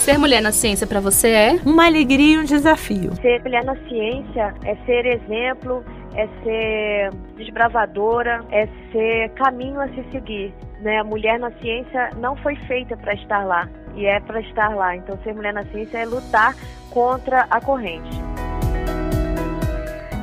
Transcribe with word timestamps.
Ser 0.00 0.16
mulher 0.16 0.40
na 0.40 0.50
ciência 0.50 0.86
para 0.86 0.98
você 0.98 1.28
é 1.28 1.60
uma 1.62 1.84
alegria 1.84 2.36
e 2.36 2.38
um 2.38 2.44
desafio. 2.44 3.14
Ser 3.20 3.38
mulher 3.42 3.62
na 3.62 3.76
ciência 3.86 4.54
é 4.64 4.74
ser 4.86 5.04
exemplo, 5.04 5.84
é 6.14 6.26
ser 6.42 7.10
desbravadora, 7.36 8.42
é 8.50 8.66
ser 8.90 9.28
caminho 9.34 9.78
a 9.78 9.86
se 9.88 10.02
seguir. 10.10 10.54
Né? 10.80 11.00
A 11.00 11.04
mulher 11.04 11.38
na 11.38 11.52
ciência 11.60 12.12
não 12.16 12.34
foi 12.36 12.56
feita 12.66 12.96
para 12.96 13.12
estar 13.12 13.44
lá 13.44 13.68
e 13.94 14.06
é 14.06 14.18
para 14.20 14.40
estar 14.40 14.74
lá. 14.74 14.96
Então, 14.96 15.18
ser 15.22 15.34
mulher 15.34 15.52
na 15.52 15.66
ciência 15.66 15.98
é 15.98 16.06
lutar 16.06 16.56
contra 16.88 17.46
a 17.50 17.60
corrente. 17.60 18.10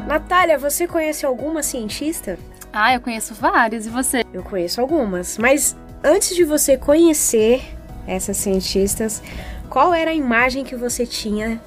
Natália, 0.07 0.57
você 0.57 0.87
conhece 0.87 1.23
alguma 1.23 1.61
cientista? 1.61 2.39
Ah, 2.73 2.95
eu 2.95 2.99
conheço 2.99 3.35
várias. 3.35 3.85
E 3.85 3.91
você? 3.91 4.25
Eu 4.33 4.41
conheço 4.41 4.81
algumas. 4.81 5.37
Mas 5.37 5.77
antes 6.03 6.35
de 6.35 6.43
você 6.43 6.75
conhecer 6.77 7.77
essas 8.07 8.37
cientistas, 8.37 9.21
qual 9.69 9.93
era 9.93 10.11
a 10.11 10.13
imagem 10.13 10.63
que 10.63 10.75
você 10.75 11.05
tinha 11.05 11.61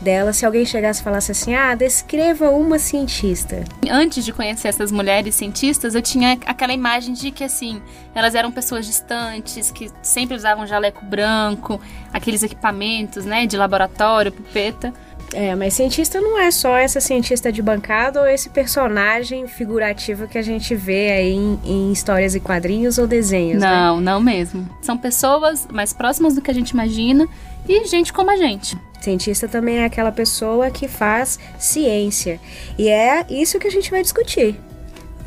dela 0.00 0.32
se 0.32 0.46
alguém 0.46 0.64
chegasse 0.64 1.00
e 1.00 1.04
falasse 1.04 1.32
assim: 1.32 1.54
ah, 1.54 1.74
descreva 1.74 2.50
uma 2.50 2.78
cientista? 2.78 3.64
Antes 3.90 4.24
de 4.24 4.32
conhecer 4.32 4.68
essas 4.68 4.92
mulheres 4.92 5.34
cientistas, 5.34 5.94
eu 5.94 6.02
tinha 6.02 6.38
aquela 6.46 6.72
imagem 6.72 7.14
de 7.14 7.30
que, 7.30 7.44
assim, 7.44 7.82
elas 8.14 8.34
eram 8.34 8.50
pessoas 8.52 8.86
distantes, 8.86 9.70
que 9.70 9.90
sempre 10.02 10.36
usavam 10.36 10.66
jaleco 10.66 11.04
branco, 11.04 11.80
aqueles 12.12 12.42
equipamentos, 12.42 13.24
né, 13.24 13.46
de 13.46 13.56
laboratório, 13.56 14.32
pupeta. 14.32 14.92
É, 15.32 15.54
mas 15.54 15.74
cientista 15.74 16.20
não 16.20 16.38
é 16.38 16.50
só 16.50 16.76
essa 16.76 17.00
cientista 17.00 17.52
de 17.52 17.60
bancada 17.60 18.20
ou 18.20 18.26
esse 18.26 18.48
personagem 18.48 19.46
figurativo 19.46 20.26
que 20.26 20.38
a 20.38 20.42
gente 20.42 20.74
vê 20.74 21.10
aí 21.10 21.32
em, 21.32 21.60
em 21.64 21.92
histórias 21.92 22.34
e 22.34 22.40
quadrinhos 22.40 22.98
ou 22.98 23.06
desenhos. 23.06 23.60
Né? 23.60 23.68
Não, 23.68 23.96
né? 23.96 24.02
não 24.02 24.20
mesmo. 24.20 24.68
São 24.80 24.96
pessoas 24.96 25.66
mais 25.70 25.92
próximas 25.92 26.34
do 26.34 26.40
que 26.40 26.50
a 26.50 26.54
gente 26.54 26.70
imagina 26.70 27.28
e 27.68 27.84
gente 27.86 28.12
como 28.12 28.30
a 28.30 28.36
gente. 28.36 28.78
Cientista 29.00 29.46
também 29.46 29.78
é 29.78 29.84
aquela 29.84 30.10
pessoa 30.10 30.70
que 30.70 30.88
faz 30.88 31.38
ciência. 31.58 32.40
E 32.76 32.88
é 32.88 33.24
isso 33.28 33.58
que 33.58 33.68
a 33.68 33.70
gente 33.70 33.90
vai 33.90 34.02
discutir. 34.02 34.58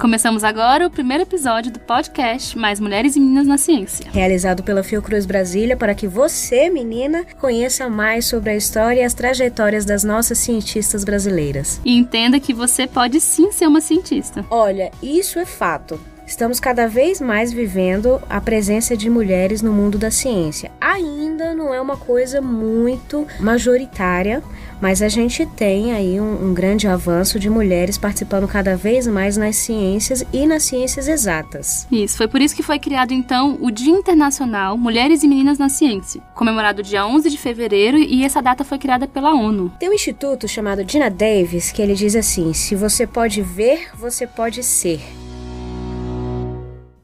Começamos 0.02 0.44
agora 0.44 0.88
o 0.88 0.90
primeiro 0.90 1.22
episódio 1.22 1.72
do 1.72 1.80
podcast 1.80 2.58
Mais 2.58 2.80
Mulheres 2.80 3.16
e 3.16 3.20
Meninas 3.20 3.46
na 3.46 3.56
Ciência. 3.56 4.10
Realizado 4.12 4.64
pela 4.64 4.82
Fiocruz 4.82 5.28
Brasília 5.28 5.78
para 5.78 5.94
que 5.94 6.08
você, 6.08 6.72
menina, 6.72 7.24
conheça 7.40 7.88
mais 7.88 8.26
sobre 8.26 8.50
a 8.50 8.56
história 8.56 9.02
e 9.02 9.04
as 9.04 9.14
trajetórias 9.14 9.86
das 9.86 10.04
nossas 10.04 10.40
cientistas 10.40 11.04
brasileiras. 11.04 11.80
E 11.86 11.96
entenda 11.96 12.40
que 12.40 12.52
você 12.52 12.88
pode 12.88 13.22
sim 13.22 13.52
ser 13.52 13.68
uma 13.68 13.80
cientista. 13.80 14.44
Olha, 14.50 14.92
isso 15.04 15.38
é 15.38 15.46
fato. 15.46 16.00
Estamos 16.32 16.62
cada 16.62 16.88
vez 16.88 17.20
mais 17.20 17.52
vivendo 17.52 18.22
a 18.30 18.40
presença 18.40 18.96
de 18.96 19.10
mulheres 19.10 19.62
no 19.62 19.74
mundo 19.74 19.98
da 19.98 20.10
ciência. 20.10 20.72
Ainda 20.80 21.54
não 21.54 21.74
é 21.74 21.82
uma 21.82 21.98
coisa 21.98 22.40
muito 22.40 23.28
majoritária, 23.38 24.42
mas 24.80 25.02
a 25.02 25.10
gente 25.10 25.46
tem 25.46 25.92
aí 25.92 26.22
um, 26.22 26.46
um, 26.46 26.54
grande 26.54 26.88
avanço 26.88 27.38
de 27.38 27.50
mulheres 27.50 27.98
participando 27.98 28.48
cada 28.48 28.78
vez 28.78 29.08
mais 29.08 29.36
nas 29.36 29.58
ciências 29.58 30.24
e 30.32 30.48
nas 30.48 30.64
ciências 30.64 31.10
exatas. 31.10 31.86
Isso, 31.92 32.16
foi 32.16 32.30
por 32.30 32.42
isso 32.42 32.56
que 32.56 32.64
foi 32.64 32.80
criado 32.80 33.14
então 33.14 33.58
o 33.60 33.70
Dia 33.70 33.92
Internacional 33.94 34.78
Mulheres 34.78 35.24
e 35.24 35.28
Meninas 35.28 35.60
na 35.60 35.68
Ciência, 35.68 36.22
comemorado 36.34 36.82
dia 36.82 37.06
11 37.06 37.30
de 37.30 37.38
fevereiro 37.38 37.98
e 37.98 38.24
essa 38.24 38.42
data 38.42 38.64
foi 38.64 38.80
criada 38.80 39.06
pela 39.06 39.34
ONU. 39.34 39.70
Tem 39.78 39.90
um 39.90 39.94
instituto 39.94 40.48
chamado 40.48 40.86
Dina 40.86 41.10
Davis 41.10 41.74
que 41.74 41.82
ele 41.82 41.94
diz 41.94 42.16
assim: 42.16 42.54
se 42.54 42.74
você 42.74 43.06
pode 43.06 43.42
ver, 43.42 43.90
você 44.00 44.26
pode 44.26 44.64
ser. 44.64 45.02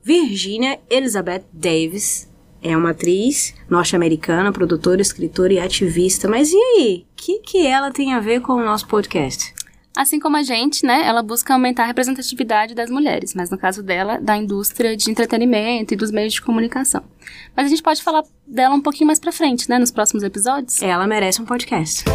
Virginia 0.08 0.80
Elizabeth 0.89 1.44
Davis 1.52 2.30
é 2.63 2.77
uma 2.77 2.91
atriz 2.91 3.53
norte-americana, 3.69 4.53
produtora, 4.53 5.02
escritora 5.02 5.52
e 5.52 5.59
ativista. 5.59 6.30
Mas 6.30 6.50
e 6.53 6.55
aí? 6.55 7.05
O 7.11 7.16
que, 7.17 7.39
que 7.39 7.67
ela 7.67 7.91
tem 7.91 8.13
a 8.13 8.19
ver 8.22 8.39
com 8.39 8.53
o 8.53 8.63
nosso 8.63 8.88
podcast? 8.88 9.53
Assim 9.94 10.17
como 10.17 10.38
a 10.38 10.44
gente, 10.44 10.85
né, 10.85 11.05
ela 11.05 11.22
busca 11.22 11.53
aumentar 11.53 11.83
a 11.83 11.88
representatividade 11.88 12.73
das 12.73 12.90
mulheres, 12.90 13.34
mas 13.34 13.50
no 13.50 13.57
caso 13.57 13.84
dela, 13.84 14.17
da 14.17 14.38
indústria 14.38 14.96
de 14.96 15.12
entretenimento 15.12 15.94
e 15.94 15.97
dos 15.97 16.09
meios 16.09 16.31
de 16.31 16.41
comunicação. 16.41 17.03
Mas 17.53 17.66
a 17.66 17.69
gente 17.69 17.84
pode 17.84 18.01
falar 18.01 18.23
dela 18.47 18.75
um 18.75 18.81
pouquinho 18.81 19.07
mais 19.07 19.19
pra 19.19 19.34
frente, 19.34 19.69
né, 19.69 19.78
nos 19.78 19.91
próximos 19.91 20.23
episódios. 20.23 20.81
Ela 20.81 21.06
merece 21.06 21.41
um 21.41 21.46
podcast. 21.46 22.06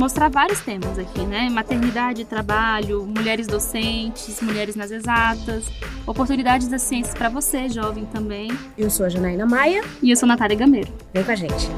Mostrar 0.00 0.30
vários 0.30 0.60
temas 0.60 0.98
aqui, 0.98 1.20
né? 1.20 1.50
Maternidade, 1.50 2.24
trabalho, 2.24 3.04
mulheres 3.04 3.46
docentes, 3.46 4.40
mulheres 4.40 4.74
nas 4.74 4.90
exatas, 4.90 5.66
oportunidades 6.06 6.68
das 6.68 6.80
ciências 6.80 7.14
para 7.14 7.28
você, 7.28 7.68
jovem 7.68 8.06
também. 8.06 8.50
Eu 8.78 8.88
sou 8.88 9.04
a 9.04 9.10
Janaína 9.10 9.44
Maia. 9.44 9.84
E 10.02 10.10
eu 10.10 10.16
sou 10.16 10.26
a 10.26 10.28
Natália 10.28 10.56
Gameiro. 10.56 10.90
Vem 11.12 11.22
com 11.22 11.30
a 11.30 11.34
gente. 11.34 11.68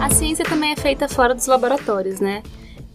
A 0.00 0.08
ciência 0.10 0.44
também 0.44 0.70
é 0.70 0.76
feita 0.76 1.08
fora 1.08 1.34
dos 1.34 1.46
laboratórios, 1.46 2.20
né? 2.20 2.44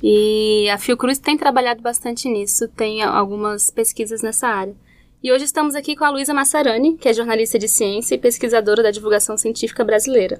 E 0.01 0.69
a 0.69 0.77
Fiocruz 0.77 1.17
tem 1.17 1.37
trabalhado 1.37 1.81
bastante 1.81 2.29
nisso, 2.29 2.69
tem 2.69 3.03
algumas 3.03 3.69
pesquisas 3.69 4.21
nessa 4.21 4.47
área. 4.47 4.75
E 5.21 5.29
hoje 5.29 5.43
estamos 5.43 5.75
aqui 5.75 5.93
com 5.93 6.05
a 6.05 6.09
Luísa 6.09 6.33
Massarani, 6.33 6.95
que 6.95 7.09
é 7.09 7.13
jornalista 7.13 7.59
de 7.59 7.67
ciência 7.67 8.15
e 8.15 8.17
pesquisadora 8.17 8.81
da 8.81 8.91
divulgação 8.91 9.35
científica 9.35 9.83
brasileira. 9.83 10.39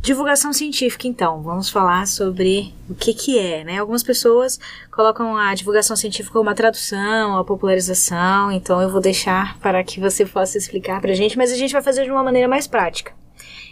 Divulgação 0.00 0.52
científica, 0.52 1.06
então, 1.06 1.42
vamos 1.42 1.68
falar 1.68 2.06
sobre 2.06 2.72
o 2.88 2.94
que 2.94 3.12
que 3.12 3.38
é, 3.38 3.64
né? 3.64 3.78
Algumas 3.78 4.02
pessoas 4.02 4.58
colocam 4.90 5.36
a 5.36 5.54
divulgação 5.54 5.94
científica 5.94 6.32
como 6.32 6.48
uma 6.48 6.54
tradução, 6.54 7.36
a 7.36 7.44
popularização, 7.44 8.50
então 8.50 8.80
eu 8.80 8.88
vou 8.88 9.00
deixar 9.00 9.58
para 9.58 9.84
que 9.84 10.00
você 10.00 10.24
possa 10.24 10.56
explicar 10.56 11.00
para 11.00 11.12
a 11.12 11.14
gente, 11.14 11.36
mas 11.36 11.52
a 11.52 11.56
gente 11.56 11.72
vai 11.72 11.82
fazer 11.82 12.04
de 12.04 12.10
uma 12.10 12.22
maneira 12.22 12.48
mais 12.48 12.66
prática. 12.66 13.12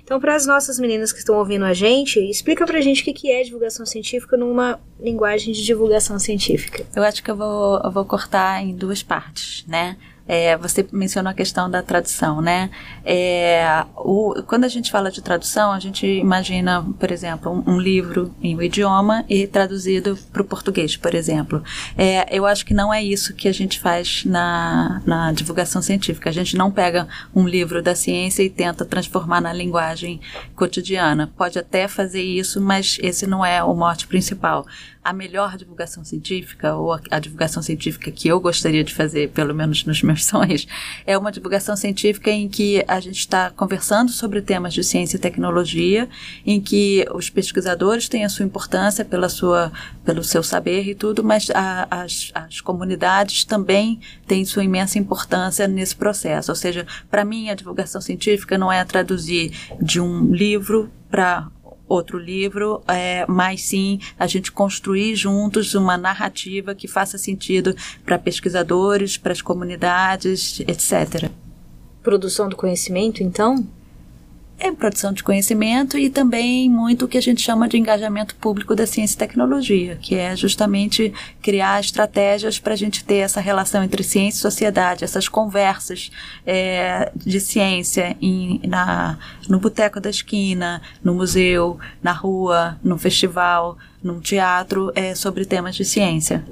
Então, 0.09 0.19
para 0.19 0.34
as 0.34 0.47
nossas 0.47 0.78
meninas 0.78 1.12
que 1.12 1.19
estão 1.19 1.37
ouvindo 1.37 1.67
a 1.67 1.75
gente, 1.75 2.19
explica 2.19 2.65
para 2.65 2.78
a 2.78 2.81
gente 2.81 3.03
o 3.03 3.05
que 3.05 3.12
que 3.12 3.31
é 3.31 3.43
divulgação 3.43 3.84
científica 3.84 4.39
numa 4.39 4.81
linguagem 4.99 5.53
de 5.53 5.62
divulgação 5.62 6.19
científica. 6.19 6.87
Eu 6.97 7.03
acho 7.03 7.23
que 7.23 7.31
eu 7.31 7.37
vou, 7.37 7.78
eu 7.84 7.91
vou 7.91 8.07
cortar 8.07 8.62
em 8.62 8.75
duas 8.75 9.03
partes, 9.03 9.67
né? 9.69 9.99
É, 10.28 10.56
você 10.59 10.87
mencionou 10.93 11.31
a 11.31 11.34
questão 11.34 11.71
da 11.71 11.83
tradução, 11.83 12.43
né? 12.43 12.71
É, 13.03 13.84
o, 13.97 14.43
quando 14.47 14.65
a 14.65 14.69
gente 14.69 14.91
fala 14.91 15.11
de 15.11 15.22
tradução, 15.22 15.72
a 15.72 15.81
gente 15.81 16.06
imagina, 16.06 16.84
por 16.99 17.11
exemplo, 17.11 17.50
um, 17.50 17.75
um 17.75 17.81
livro 17.81 18.34
em 18.43 18.55
um 18.55 18.61
idioma 18.61 19.25
e 19.28 19.47
traduzido 19.47 20.19
para 20.31 20.43
o 20.43 20.44
português, 20.44 20.97
por 20.97 21.15
exemplo. 21.15 21.62
É, 21.97 22.37
eu 22.37 22.44
acho 22.44 22.66
que 22.66 22.75
não 22.75 22.93
é 22.93 23.03
isso 23.03 23.34
que 23.34 23.49
a 23.49 23.53
gente 23.53 23.81
faz 23.81 24.25
na, 24.27 25.00
na 25.06 25.33
divulgação 25.33 25.81
científica. 25.81 26.28
A 26.28 26.33
gente 26.33 26.56
não 26.56 26.71
pega 26.71 27.09
um 27.34 27.49
livro 27.49 27.83
da 27.83 27.95
ciência 27.95 28.43
e 28.43 28.50
tenta 28.50 28.84
transformar 28.84 29.41
na 29.41 29.53
linguagem 29.53 30.21
cotidiana. 30.55 31.33
Pode 31.37 31.59
até 31.59 31.89
fazer 31.89 32.22
isso, 32.22 32.60
mas 32.60 32.99
esse 33.03 33.27
não 33.27 33.45
é 33.45 33.62
o 33.65 33.75
mote 33.75 34.06
principal 34.06 34.66
a 35.09 35.12
melhor 35.15 35.56
divulgação 35.56 36.05
científica, 36.05 36.75
ou 36.75 36.93
a, 36.93 37.00
a, 37.10 37.19
divulgação 37.19 37.62
científica 37.62 38.10
que 38.10 38.28
eu 38.28 38.39
gostaria 38.39 38.84
de 38.84 38.93
fazer, 38.93 39.31
pelo 39.31 39.55
menos 39.55 39.83
nos 39.87 40.03
meus 40.03 40.18
é 41.06 41.17
uma 41.17 41.33
divulgação 41.33 41.77
científica 41.77 42.31
em 42.31 42.49
que 42.49 42.84
a 42.87 43.01
gente 43.01 43.19
está 43.19 43.51
conversando 43.51 44.11
sobre 44.11 44.41
temas 44.43 44.75
de 44.75 44.83
ciência 44.83 45.17
e 45.17 45.21
tecnologia, 45.21 46.09
em 46.45 46.61
que 46.61 47.06
os 47.12 47.31
pesquisadores 47.31 48.09
têm 48.09 48.25
a 48.25 48.28
sua 48.28 48.45
importância 48.45 49.05
pela 49.05 49.28
sua, 49.28 49.73
pelo 50.05 50.23
seu 50.23 50.43
saber 50.43 50.89
e 50.89 50.95
tudo, 50.95 51.23
mas 51.23 51.51
a, 51.51 51.87
as, 51.91 52.31
as 52.34 52.61
comunidades 52.61 53.45
também 53.45 54.01
têm 54.27 54.45
sua 54.45 54.65
imensa 54.65 54.99
importância 54.99 55.67
nesse 55.67 55.97
processo. 55.97 56.51
Ou 56.51 56.57
seja, 56.57 56.87
para 57.11 57.25
mim, 57.25 57.51
a 57.51 57.55
divulgação 57.55 58.01
científica 58.01 58.59
não 58.59 58.71
é 58.71 58.84
traduzir 58.84 59.53
de 59.81 60.01
um 60.01 60.33
livro 60.33 60.91
para 61.11 61.49
outro 61.88 62.19
livro, 62.19 62.82
é, 62.87 63.25
mas 63.26 63.62
sim 63.62 63.99
a 64.19 64.26
gente 64.26 64.53
construir 64.53 65.16
juntos 65.16 65.75
uma 65.75 65.97
narrativa 65.97 66.75
que 66.75 66.87
faça 66.87 67.16
sentido 67.16 67.75
para 68.04 68.19
pesquisadores, 68.19 69.16
para 69.16 69.32
as 69.32 69.41
comunidades, 69.41 70.60
etc. 70.60 71.30
Produção 72.03 72.48
do 72.48 72.57
conhecimento, 72.57 73.22
então? 73.22 73.66
É 74.59 74.72
produção 74.72 75.13
de 75.13 75.22
conhecimento 75.22 75.97
e 75.97 76.10
também 76.10 76.69
muito 76.69 77.05
o 77.05 77.09
que 77.09 77.16
a 77.16 77.22
gente 77.22 77.41
chama 77.41 77.69
de 77.69 77.78
engajamento 77.78 78.34
público 78.37 78.75
da 78.75 78.87
ciência 78.87 79.15
e 79.15 79.19
tecnologia, 79.19 79.97
que 79.97 80.16
é 80.16 80.34
justamente 80.34 81.13
criar 81.41 81.81
estratégias 81.81 82.59
para 82.59 82.72
a 82.72 82.77
gente 82.77 83.05
ter 83.05 83.19
essa 83.19 83.41
relação 83.41 83.83
entre 83.84 84.03
ciência 84.03 84.39
e 84.39 84.43
sociedade, 84.43 85.05
essas 85.05 85.28
conversas 85.28 86.10
é, 86.45 87.13
de 87.15 87.39
ciência 87.39 88.16
em, 88.21 88.60
na, 88.66 89.19
no 89.49 89.60
boteco 89.60 90.01
da 90.01 90.10
esquina, 90.10 90.83
no 91.04 91.15
museu, 91.15 91.78
na 92.03 92.13
rua, 92.13 92.78
no 92.83 92.99
festival, 92.99 93.78
num 94.03 94.21
teatro, 94.21 94.91
é, 94.95 95.15
sobre 95.15 95.45
temas 95.45 95.77
de 95.77 95.84
ciência. 95.84 96.45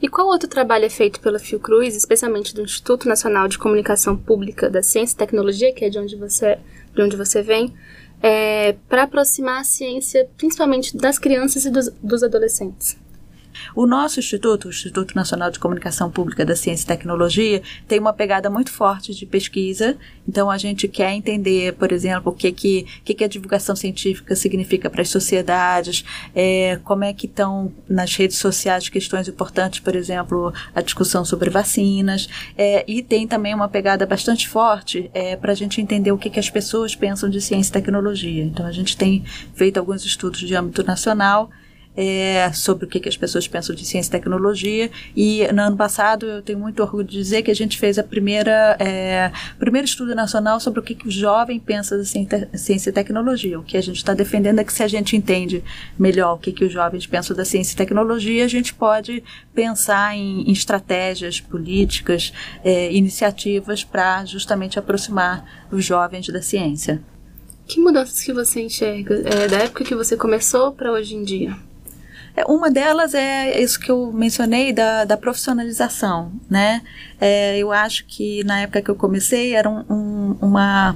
E 0.00 0.08
qual 0.08 0.26
outro 0.26 0.48
trabalho 0.48 0.84
é 0.84 0.90
feito 0.90 1.20
pela 1.20 1.38
Fiocruz, 1.38 1.96
especialmente 1.96 2.54
do 2.54 2.62
Instituto 2.62 3.08
Nacional 3.08 3.48
de 3.48 3.58
Comunicação 3.58 4.16
Pública 4.16 4.68
da 4.68 4.82
Ciência 4.82 5.14
e 5.14 5.18
Tecnologia, 5.18 5.72
que 5.72 5.84
é 5.84 5.88
de 5.88 5.98
onde 5.98 6.16
você, 6.16 6.58
de 6.94 7.02
onde 7.02 7.16
você 7.16 7.42
vem, 7.42 7.72
é, 8.22 8.74
para 8.88 9.04
aproximar 9.04 9.60
a 9.60 9.64
ciência, 9.64 10.28
principalmente 10.36 10.96
das 10.96 11.18
crianças 11.18 11.64
e 11.64 11.70
dos, 11.70 11.88
dos 12.02 12.22
adolescentes? 12.22 12.96
O 13.74 13.86
nosso 13.86 14.18
instituto, 14.18 14.66
o 14.66 14.70
Instituto 14.70 15.14
Nacional 15.14 15.50
de 15.50 15.58
Comunicação 15.58 16.10
Pública 16.10 16.44
da 16.44 16.56
Ciência 16.56 16.84
e 16.84 16.86
Tecnologia, 16.86 17.62
tem 17.86 17.98
uma 17.98 18.12
pegada 18.12 18.50
muito 18.50 18.70
forte 18.70 19.14
de 19.14 19.26
pesquisa. 19.26 19.96
Então 20.28 20.50
a 20.50 20.58
gente 20.58 20.88
quer 20.88 21.12
entender, 21.12 21.74
por 21.74 21.92
exemplo, 21.92 22.32
o 22.32 22.34
que 22.34 22.52
que, 22.52 22.86
que, 23.04 23.14
que 23.14 23.24
a 23.24 23.28
divulgação 23.28 23.76
científica 23.76 24.34
significa 24.34 24.90
para 24.90 25.02
as 25.02 25.08
sociedades, 25.08 26.04
é, 26.34 26.80
como 26.84 27.04
é 27.04 27.12
que 27.12 27.26
estão 27.26 27.72
nas 27.88 28.14
redes 28.14 28.38
sociais 28.38 28.88
questões 28.88 29.28
importantes, 29.28 29.80
por 29.80 29.94
exemplo, 29.94 30.52
a 30.74 30.80
discussão 30.80 31.24
sobre 31.24 31.50
vacinas. 31.50 32.28
É, 32.56 32.84
e 32.86 33.02
tem 33.02 33.26
também 33.26 33.54
uma 33.54 33.68
pegada 33.68 34.06
bastante 34.06 34.48
forte 34.48 35.10
é, 35.12 35.36
para 35.36 35.52
a 35.52 35.54
gente 35.54 35.80
entender 35.80 36.12
o 36.12 36.18
que, 36.18 36.30
que 36.30 36.40
as 36.40 36.50
pessoas 36.50 36.94
pensam 36.94 37.28
de 37.28 37.40
ciência 37.40 37.70
e 37.70 37.72
tecnologia. 37.72 38.42
Então 38.42 38.66
a 38.66 38.72
gente 38.72 38.96
tem 38.96 39.24
feito 39.54 39.78
alguns 39.78 40.04
estudos 40.04 40.40
de 40.40 40.54
âmbito 40.54 40.82
nacional 40.82 41.50
é, 41.96 42.50
sobre 42.52 42.84
o 42.84 42.88
que, 42.88 43.00
que, 43.00 43.08
as 43.08 43.16
pessoas 43.16 43.48
pensam 43.48 43.74
de 43.74 43.84
ciência 43.84 44.10
e 44.10 44.12
tecnologia. 44.12 44.90
E 45.16 45.46
no 45.52 45.62
ano 45.62 45.76
passado 45.76 46.26
eu 46.26 46.42
tenho 46.42 46.58
muito 46.58 46.82
orgulho 46.82 47.04
de 47.04 47.16
dizer 47.16 47.42
que 47.42 47.50
a 47.50 47.54
gente 47.54 47.78
fez 47.78 47.98
a 47.98 48.02
primeira 48.02 48.76
é, 48.78 49.32
primeiro 49.58 49.86
estudo 49.86 50.14
nacional 50.14 50.60
sobre 50.60 50.80
o 50.80 50.82
que, 50.82 50.94
que 50.94 51.08
o 51.08 51.10
jovem 51.10 51.58
pensa 51.58 51.98
de 51.98 52.04
ciência 52.04 52.90
e 52.90 52.92
tecnologia. 52.92 53.58
O 53.58 53.62
que 53.62 53.76
a 53.76 53.80
gente 53.80 53.96
está 53.96 54.12
defendendo 54.12 54.58
é 54.58 54.64
que 54.64 54.72
se 54.72 54.82
a 54.82 54.88
gente 54.88 55.16
entende 55.16 55.64
melhor 55.98 56.34
o 56.34 56.38
que, 56.38 56.52
que 56.52 56.64
os 56.64 56.72
jovens 56.72 57.06
pensam 57.06 57.34
da 57.36 57.44
ciência 57.44 57.74
e 57.74 57.76
tecnologia, 57.76 58.44
a 58.44 58.48
gente 58.48 58.74
pode 58.74 59.22
pensar 59.54 60.14
em, 60.14 60.42
em 60.42 60.52
estratégias 60.52 61.40
políticas, 61.40 62.32
é, 62.64 62.92
iniciativas 62.92 63.84
para 63.84 64.24
justamente 64.24 64.78
aproximar 64.78 65.66
os 65.70 65.84
jovens 65.84 66.26
da 66.28 66.42
ciência. 66.42 67.02
Que 67.66 67.80
mudanças 67.80 68.22
que 68.22 68.32
você 68.32 68.62
enxerga 68.62 69.22
é, 69.24 69.48
da 69.48 69.58
época 69.58 69.84
que 69.84 69.94
você 69.94 70.16
começou 70.16 70.72
para 70.72 70.92
hoje 70.92 71.16
em 71.16 71.24
dia? 71.24 71.56
É, 72.36 72.44
uma 72.44 72.70
delas 72.70 73.14
é 73.14 73.58
isso 73.58 73.80
que 73.80 73.90
eu 73.90 74.12
mencionei 74.12 74.70
da, 74.70 75.06
da 75.06 75.16
profissionalização, 75.16 76.30
né? 76.50 76.82
É, 77.18 77.56
eu 77.56 77.72
acho 77.72 78.04
que 78.04 78.44
na 78.44 78.60
época 78.60 78.82
que 78.82 78.90
eu 78.90 78.94
comecei 78.94 79.54
era 79.54 79.70
um, 79.70 79.82
um, 79.88 80.36
uma, 80.42 80.94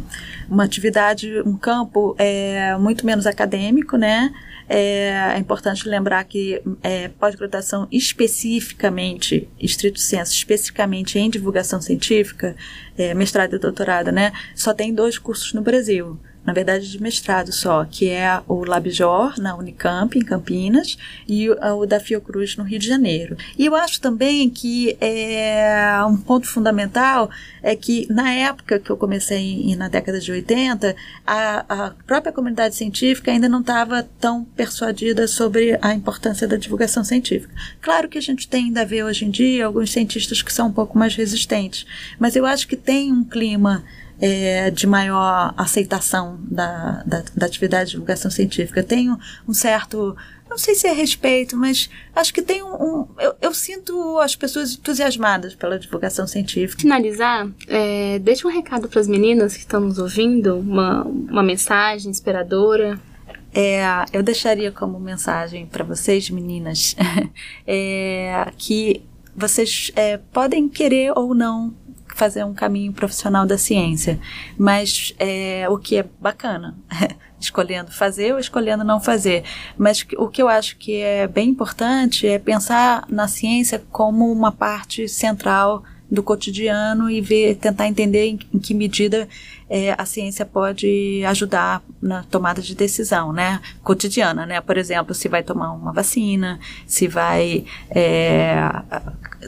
uma 0.50 0.64
atividade, 0.64 1.40
um 1.46 1.56
campo 1.56 2.14
é, 2.19 2.76
muito 2.76 3.06
menos 3.06 3.26
acadêmico, 3.26 3.96
né? 3.96 4.31
É, 4.69 5.32
é 5.34 5.38
importante 5.38 5.88
lembrar 5.88 6.22
que 6.25 6.62
é, 6.82 7.08
pós-graduação 7.08 7.88
especificamente, 7.90 9.48
estrito 9.58 9.98
senso, 9.98 10.34
especificamente 10.34 11.19
em 11.19 11.31
divulgação 11.31 11.81
científica, 11.81 12.54
é, 12.98 13.14
mestrado 13.14 13.56
e 13.56 13.58
doutorado, 13.58 14.12
né? 14.12 14.31
Só 14.54 14.75
tem 14.75 14.92
dois 14.92 15.16
cursos 15.16 15.54
no 15.54 15.62
Brasil 15.62 16.19
na 16.44 16.52
verdade 16.52 16.90
de 16.90 17.00
mestrado 17.00 17.52
só, 17.52 17.84
que 17.84 18.08
é 18.08 18.40
o 18.48 18.64
Labjor, 18.64 19.38
na 19.38 19.54
Unicamp, 19.56 20.19
em 20.19 20.22
Campinas, 20.22 20.96
e 21.28 21.50
o, 21.50 21.87
da 21.87 22.00
Fiocruz, 22.00 22.56
no 22.56 22.64
Rio 22.64 22.78
de 22.78 22.87
Janeiro. 22.87 23.37
E 23.58 23.66
eu 23.66 23.75
acho 23.75 24.00
também 24.00 24.48
que 24.48 24.96
é, 25.00 26.02
um 26.08 26.16
ponto 26.16 26.46
fundamental 26.46 27.31
é 27.62 27.76
que 27.76 28.06
na 28.10 28.32
época 28.32 28.78
que 28.78 28.90
eu 28.90 28.96
comecei, 28.96 29.75
na 29.76 29.88
década 29.88 30.19
de 30.19 30.32
80, 30.32 30.96
a, 31.26 31.64
a 31.69 31.90
própria 32.06 32.32
comunidade 32.32 32.75
científica 32.75 33.31
ainda 33.31 33.48
não 33.48 33.60
estava 33.60 34.02
tão 34.19 34.44
persuadida 34.44 35.28
sobre 35.28 35.78
a 35.82 35.94
importância 35.94 36.48
da 36.48 36.56
divulgação 36.56 37.04
científica. 37.04 37.52
Claro 37.81 38.08
que 38.08 38.19
a 38.19 38.22
gente 38.22 38.48
tem 38.48 38.66
ainda 38.66 38.82
a 38.82 38.84
ver 38.84 39.04
hoje 39.04 39.25
em 39.25 39.31
dia 39.31 39.66
alguns 39.66 39.92
cientistas 39.92 40.42
que 40.42 40.52
são 40.52 40.69
um 40.69 40.72
pouco 40.72 40.98
mais 40.98 41.14
resistentes, 41.14 41.87
mas 42.19 42.34
eu 42.34 42.46
acho 42.46 42.66
que 42.66 42.76
tem 42.76 43.12
um 43.12 43.25
clima 43.25 43.84
é, 44.20 44.70
de 44.70 44.87
maior 44.87 45.55
aceitação 45.56 46.38
da, 46.43 47.02
da, 47.06 47.25
da, 47.34 47.46
atividade 47.46 47.87
de 47.87 47.90
divulgação 47.93 48.31
científica. 48.31 48.82
Tenho 48.82 49.19
um 49.49 49.55
certo, 49.55 50.14
não 50.49 50.58
sei 50.58 50.75
se 50.75 50.87
é 50.87 50.93
respeito, 50.93 51.56
mas 51.56 51.88
acho 52.14 52.32
que 52.34 52.43
tem 52.43 52.62
um. 52.62 52.75
um 52.75 53.08
eu, 53.19 53.34
eu, 53.40 53.55
sinto 53.55 54.19
as 54.19 54.37
pessoas 54.37 54.75
entusiasmadas 54.75 55.55
pela 55.55 55.78
divulgação 55.78 56.26
científica. 56.26 56.82
Finalizar, 56.82 57.49
é, 57.67 58.19
deixa 58.19 58.46
um 58.46 58.50
recado 58.50 58.88
para 58.88 59.00
as 59.00 59.08
meninas 59.08 59.55
que 59.55 59.61
estão 59.61 59.81
nos 59.81 59.99
ouvindo, 59.99 60.58
uma, 60.58 61.02
uma 61.05 61.43
mensagem 61.43 62.11
inspiradora. 62.11 63.00
É, 63.52 63.82
eu 64.12 64.23
deixaria 64.23 64.70
como 64.70 65.00
mensagem 65.00 65.66
para 65.66 65.82
vocês, 65.82 66.31
meninas, 66.31 66.94
é, 67.66 68.46
que 68.56 69.02
vocês 69.34 69.90
é, 69.96 70.19
podem 70.19 70.69
querer 70.69 71.12
ou 71.16 71.34
não 71.34 71.75
fazer 72.15 72.45
um 72.45 72.55
caminho 72.55 72.93
profissional 72.93 73.47
da 73.47 73.59
ciência, 73.59 74.21
mas 74.59 75.15
é, 75.19 75.67
o 75.69 75.79
que 75.79 75.97
é 75.97 76.07
bacana, 76.21 76.77
escolhendo 77.41 77.91
fazer 77.91 78.33
ou 78.33 78.39
escolhendo 78.39 78.85
não 78.85 79.01
fazer. 79.01 79.45
Mas 79.77 80.07
o 80.17 80.29
que 80.29 80.43
eu 80.43 80.49
acho 80.49 80.77
que 80.77 80.97
é 80.97 81.27
bem 81.27 81.51
importante 81.51 82.27
é 82.27 82.39
pensar 82.39 83.05
na 83.09 83.27
ciência 83.29 83.83
como 83.91 84.31
uma 84.31 84.53
parte 84.53 85.09
central 85.09 85.83
do 86.11 86.23
cotidiano 86.23 87.09
e 87.09 87.21
ver, 87.21 87.55
tentar 87.57 87.87
entender 87.87 88.27
em, 88.27 88.39
em 88.53 88.59
que 88.59 88.75
medida 88.75 89.29
é, 89.70 89.94
a 89.96 90.05
ciência 90.05 90.44
pode 90.44 91.22
ajudar 91.25 91.81
na 92.02 92.25
tomada 92.25 92.61
de 92.61 92.75
decisão, 92.75 93.32
né, 93.32 93.61
cotidiana, 93.84 94.44
né, 94.44 94.61
por 94.61 94.76
exemplo, 94.76 95.14
se 95.14 95.28
vai 95.28 95.44
tomar 95.44 95.72
uma 95.72 95.93
vacina, 95.93 96.58
se 96.87 97.06
vai, 97.06 97.64
é, 97.90 98.58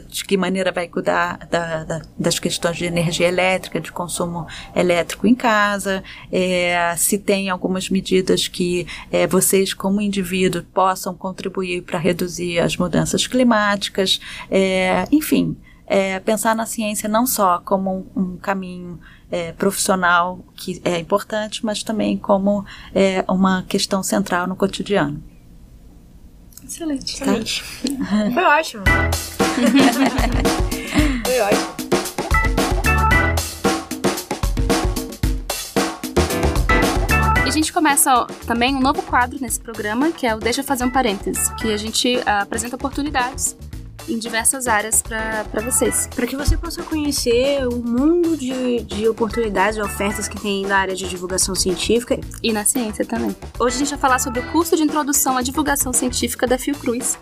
de 0.07 0.23
que 0.23 0.37
maneira 0.37 0.71
vai 0.71 0.87
cuidar 0.87 1.45
da, 1.51 1.83
da, 1.83 2.01
das 2.17 2.39
questões 2.39 2.77
de 2.77 2.85
energia 2.85 3.27
elétrica, 3.27 3.81
de 3.81 3.91
consumo 3.91 4.47
elétrico 4.73 5.27
em 5.27 5.35
casa, 5.35 6.01
é, 6.31 6.95
se 6.95 7.17
tem 7.17 7.49
algumas 7.49 7.89
medidas 7.89 8.47
que 8.47 8.87
é, 9.11 9.27
vocês, 9.27 9.73
como 9.73 9.99
indivíduo, 9.99 10.63
possam 10.73 11.13
contribuir 11.13 11.81
para 11.81 11.99
reduzir 11.99 12.59
as 12.59 12.77
mudanças 12.77 13.27
climáticas, 13.27 14.21
é, 14.49 15.05
enfim, 15.11 15.57
é, 15.85 16.19
pensar 16.19 16.55
na 16.55 16.65
ciência 16.65 17.09
não 17.09 17.25
só 17.25 17.59
como 17.59 18.07
um, 18.15 18.21
um 18.21 18.37
caminho 18.37 18.99
é, 19.33 19.51
profissional 19.51 20.39
que 20.55 20.79
é 20.85 20.99
importante, 20.99 21.65
mas 21.65 21.81
também 21.81 22.15
como 22.15 22.63
é, 22.93 23.25
uma 23.27 23.63
questão 23.63 24.03
central 24.03 24.45
no 24.45 24.55
cotidiano. 24.55 25.23
Excelente. 26.63 27.17
Tá? 27.17 27.25
Excelente. 27.25 27.63
Foi 28.31 28.43
ótimo. 28.43 28.83
Foi 31.25 31.39
ótimo. 31.39 31.73
E 37.43 37.49
a 37.49 37.51
gente 37.51 37.73
começa 37.73 38.13
ó, 38.13 38.25
também 38.45 38.75
um 38.75 38.79
novo 38.79 39.01
quadro 39.01 39.39
nesse 39.41 39.59
programa, 39.59 40.11
que 40.11 40.27
é 40.27 40.35
o 40.35 40.39
Deixa 40.39 40.61
eu 40.61 40.65
fazer 40.65 40.83
um 40.83 40.91
parênteses, 40.91 41.49
que 41.55 41.73
a 41.73 41.77
gente 41.77 42.17
uh, 42.17 42.43
apresenta 42.43 42.75
oportunidades 42.75 43.57
em 44.07 44.17
diversas 44.17 44.67
áreas 44.67 45.01
para 45.01 45.61
vocês. 45.63 46.07
Para 46.13 46.27
que 46.27 46.35
você 46.35 46.57
possa 46.57 46.83
conhecer 46.83 47.67
o 47.67 47.77
mundo 47.77 48.35
de, 48.37 48.81
de 48.83 49.07
oportunidades 49.07 49.77
e 49.77 49.81
ofertas 49.81 50.27
que 50.27 50.39
tem 50.39 50.65
na 50.65 50.77
área 50.77 50.95
de 50.95 51.07
divulgação 51.07 51.55
científica. 51.55 52.19
E 52.41 52.51
na 52.51 52.65
ciência 52.65 53.05
também. 53.05 53.35
Hoje 53.59 53.75
a 53.75 53.79
gente 53.79 53.89
vai 53.89 53.99
falar 53.99 54.19
sobre 54.19 54.39
o 54.39 54.51
curso 54.51 54.75
de 54.75 54.83
introdução 54.83 55.37
à 55.37 55.41
divulgação 55.41 55.93
científica 55.93 56.45
da 56.45 56.57
Fiocruz, 56.57 57.17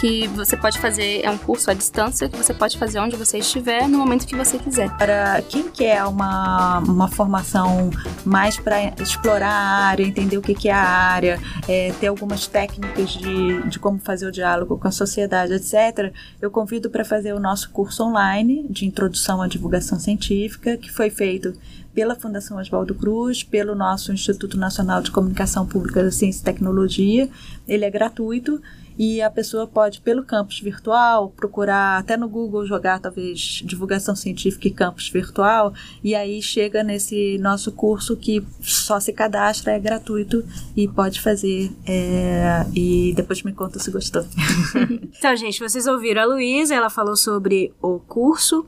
que 0.00 0.28
você 0.28 0.56
pode 0.56 0.78
fazer, 0.78 1.24
é 1.24 1.30
um 1.30 1.38
curso 1.38 1.70
à 1.70 1.74
distância 1.74 2.28
que 2.28 2.36
você 2.36 2.54
pode 2.54 2.78
fazer 2.78 3.00
onde 3.00 3.16
você 3.16 3.38
estiver, 3.38 3.88
no 3.88 3.98
momento 3.98 4.26
que 4.26 4.36
você 4.36 4.58
quiser. 4.58 4.96
Para 4.96 5.42
quem 5.42 5.68
quer 5.68 6.04
uma, 6.04 6.78
uma 6.80 7.08
formação 7.08 7.90
mais 8.24 8.56
para 8.56 8.94
explorar 9.02 9.50
a 9.50 9.86
área, 9.86 10.04
entender 10.04 10.38
o 10.38 10.42
que, 10.42 10.54
que 10.54 10.68
é 10.68 10.72
a 10.72 10.80
área, 10.80 11.40
é, 11.68 11.92
ter 12.00 12.06
algumas 12.06 12.46
técnicas 12.46 13.10
de, 13.10 13.62
de 13.68 13.78
como 13.78 13.98
fazer 13.98 14.26
o 14.26 14.32
diálogo 14.32 14.78
com 14.78 14.86
a 14.86 14.92
sociedade, 14.92 15.52
etc., 15.54 16.12
eu 16.40 16.50
convido 16.50 16.90
para 16.90 17.04
fazer 17.04 17.32
o 17.32 17.40
nosso 17.40 17.70
curso 17.70 18.04
online 18.04 18.66
de 18.70 18.86
introdução 18.86 19.42
à 19.42 19.48
divulgação 19.48 19.98
científica, 19.98 20.76
que 20.76 20.90
foi 20.90 21.10
feito 21.10 21.52
pela 21.98 22.14
Fundação 22.14 22.58
Oswaldo 22.58 22.94
Cruz, 22.94 23.42
pelo 23.42 23.74
nosso 23.74 24.12
Instituto 24.12 24.56
Nacional 24.56 25.02
de 25.02 25.10
Comunicação 25.10 25.66
Pública 25.66 26.00
da 26.00 26.12
Ciência 26.12 26.42
e 26.42 26.44
Tecnologia. 26.44 27.28
Ele 27.66 27.84
é 27.84 27.90
gratuito 27.90 28.62
e 28.96 29.20
a 29.20 29.28
pessoa 29.28 29.66
pode, 29.66 30.00
pelo 30.00 30.22
campus 30.22 30.60
virtual, 30.60 31.30
procurar 31.30 31.98
até 31.98 32.16
no 32.16 32.28
Google 32.28 32.64
jogar 32.64 33.00
talvez 33.00 33.62
divulgação 33.64 34.14
científica 34.14 34.68
e 34.68 34.70
campus 34.70 35.08
virtual, 35.08 35.74
e 36.02 36.14
aí 36.14 36.40
chega 36.40 36.84
nesse 36.84 37.36
nosso 37.38 37.72
curso 37.72 38.16
que 38.16 38.46
só 38.60 39.00
se 39.00 39.12
cadastra, 39.12 39.72
é 39.72 39.80
gratuito 39.80 40.44
e 40.76 40.86
pode 40.86 41.20
fazer. 41.20 41.68
É, 41.84 42.64
e 42.76 43.12
depois 43.16 43.42
me 43.42 43.52
conta 43.52 43.80
se 43.80 43.90
gostou. 43.90 44.24
então, 45.18 45.34
gente, 45.34 45.58
vocês 45.58 45.88
ouviram 45.88 46.22
a 46.22 46.26
Luísa, 46.26 46.76
ela 46.76 46.90
falou 46.90 47.16
sobre 47.16 47.72
o 47.82 47.98
curso. 47.98 48.64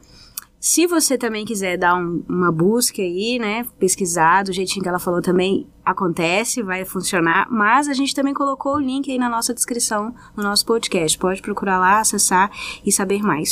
Se 0.62 0.87
você 0.87 1.17
também 1.17 1.47
quiser 1.47 1.79
dar 1.79 1.95
um, 1.95 2.23
uma 2.29 2.52
busca 2.52 3.00
aí, 3.00 3.38
né, 3.38 3.64
pesquisar 3.79 4.45
do 4.45 4.52
jeitinho 4.52 4.83
que 4.83 4.88
ela 4.90 4.99
falou 4.99 5.23
também, 5.23 5.67
acontece, 5.83 6.62
vai 6.62 6.85
funcionar, 6.85 7.50
mas 7.50 7.88
a 7.88 7.95
gente 7.95 8.14
também 8.14 8.35
colocou 8.35 8.75
o 8.75 8.79
link 8.79 9.11
aí 9.11 9.17
na 9.17 9.31
nossa 9.31 9.55
descrição 9.55 10.14
no 10.37 10.43
nosso 10.43 10.67
podcast. 10.67 11.19
Pode 11.19 11.40
procurar 11.40 11.79
lá, 11.79 12.00
acessar 12.00 12.50
e 12.85 12.93
saber 12.93 13.23
mais. 13.23 13.49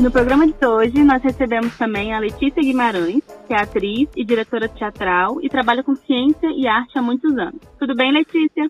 No 0.00 0.10
programa 0.10 0.44
de 0.44 0.66
hoje, 0.66 1.04
nós 1.04 1.22
recebemos 1.22 1.78
também 1.78 2.12
a 2.12 2.18
Letícia 2.18 2.60
Guimarães, 2.60 3.22
que 3.46 3.54
é 3.54 3.62
atriz 3.62 4.08
e 4.16 4.24
diretora 4.24 4.68
teatral 4.68 5.40
e 5.40 5.48
trabalha 5.48 5.84
com 5.84 5.94
ciência 5.94 6.48
e 6.50 6.66
arte 6.66 6.98
há 6.98 7.02
muitos 7.02 7.38
anos. 7.38 7.60
Tudo 7.78 7.94
bem, 7.94 8.12
Letícia? 8.12 8.68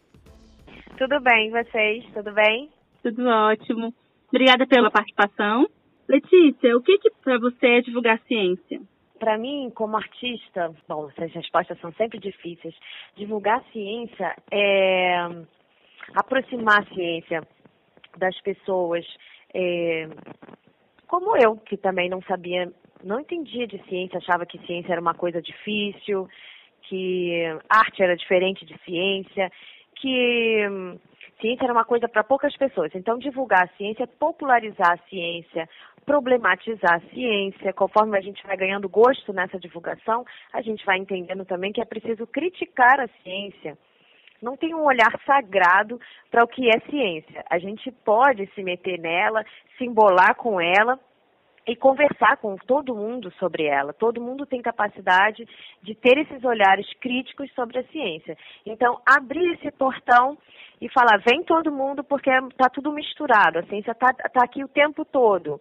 Tudo 0.99 1.19
bem, 1.21 1.51
vocês? 1.51 2.05
Tudo 2.13 2.31
bem? 2.35 2.69
Tudo 3.03 3.27
ótimo. 3.27 3.95
Obrigada 4.31 4.67
pela 4.67 4.91
participação. 4.91 5.67
Letícia, 6.09 6.75
o 6.75 6.81
que, 6.81 6.97
que 6.99 7.11
para 7.23 7.38
você 7.38 7.67
é 7.67 7.81
divulgar 7.83 8.19
ciência? 8.27 8.81
Para 9.19 9.37
mim, 9.37 9.71
como 9.75 9.97
artista, 9.97 10.75
bom, 10.88 11.11
essas 11.11 11.33
respostas 11.33 11.79
são 11.81 11.93
sempre 11.93 12.19
difíceis. 12.19 12.75
Divulgar 13.15 13.62
ciência 13.73 14.35
é 14.50 15.29
aproximar 16.15 16.81
a 16.81 16.95
ciência 16.95 17.43
das 18.17 18.41
pessoas, 18.41 19.05
é, 19.53 20.09
como 21.07 21.37
eu, 21.37 21.57
que 21.57 21.77
também 21.77 22.09
não 22.09 22.23
sabia, 22.23 22.73
não 23.05 23.21
entendia 23.21 23.67
de 23.67 23.83
ciência, 23.85 24.19
achava 24.19 24.47
que 24.47 24.59
ciência 24.67 24.93
era 24.93 25.00
uma 25.00 25.15
coisa 25.15 25.43
difícil, 25.43 26.27
que 26.83 27.45
arte 27.69 28.03
era 28.03 28.17
diferente 28.17 28.65
de 28.65 28.79
ciência, 28.85 29.50
que 29.97 30.67
hum, 30.71 30.99
ciência 31.41 31.65
era 31.65 31.73
uma 31.73 31.85
coisa 31.85 32.09
para 32.09 32.25
poucas 32.25 32.57
pessoas. 32.57 32.95
Então, 32.95 33.19
divulgar 33.19 33.65
a 33.65 33.77
ciência, 33.77 34.07
popularizar 34.07 34.93
a 34.93 35.09
ciência, 35.09 35.69
problematizar 36.09 36.95
a 36.95 37.11
ciência, 37.11 37.71
conforme 37.75 38.17
a 38.17 38.21
gente 38.23 38.43
vai 38.47 38.57
ganhando 38.57 38.88
gosto 38.88 39.31
nessa 39.31 39.59
divulgação, 39.61 40.25
a 40.50 40.62
gente 40.62 40.83
vai 40.87 40.97
entendendo 40.97 41.45
também 41.45 41.71
que 41.71 41.83
é 41.83 41.85
preciso 41.85 42.27
criticar 42.27 42.99
a 42.99 43.09
ciência. 43.23 43.77
Não 44.41 44.57
tem 44.57 44.75
um 44.75 44.85
olhar 44.85 45.12
sagrado 45.27 46.00
para 46.31 46.43
o 46.43 46.49
que 46.49 46.67
é 46.67 46.81
ciência. 46.88 47.45
A 47.50 47.59
gente 47.59 47.93
pode 48.07 48.47
se 48.55 48.62
meter 48.62 48.99
nela, 48.99 49.45
se 49.77 49.85
embolar 49.85 50.35
com 50.37 50.59
ela, 50.59 50.99
e 51.67 51.77
conversar 51.77 52.38
com 52.38 52.57
todo 52.57 52.95
mundo 52.95 53.31
sobre 53.33 53.67
ela. 53.67 53.93
Todo 53.93 54.23
mundo 54.23 54.47
tem 54.47 54.62
capacidade 54.62 55.47
de 55.83 55.95
ter 55.95 56.17
esses 56.17 56.43
olhares 56.43 56.87
críticos 56.99 57.53
sobre 57.53 57.81
a 57.81 57.85
ciência. 57.88 58.38
Então, 58.65 58.99
abrir 59.05 59.53
esse 59.53 59.71
portão 59.73 60.38
e 60.81 60.88
falar, 60.88 61.19
vem 61.19 61.43
todo 61.43 61.71
mundo 61.71 62.03
porque 62.03 62.31
está 62.31 62.71
tudo 62.71 62.91
misturado, 62.91 63.59
a 63.59 63.65
ciência 63.65 63.91
está 63.91 64.15
tá 64.15 64.41
aqui 64.43 64.65
o 64.65 64.69
tempo 64.69 65.05
todo. 65.05 65.61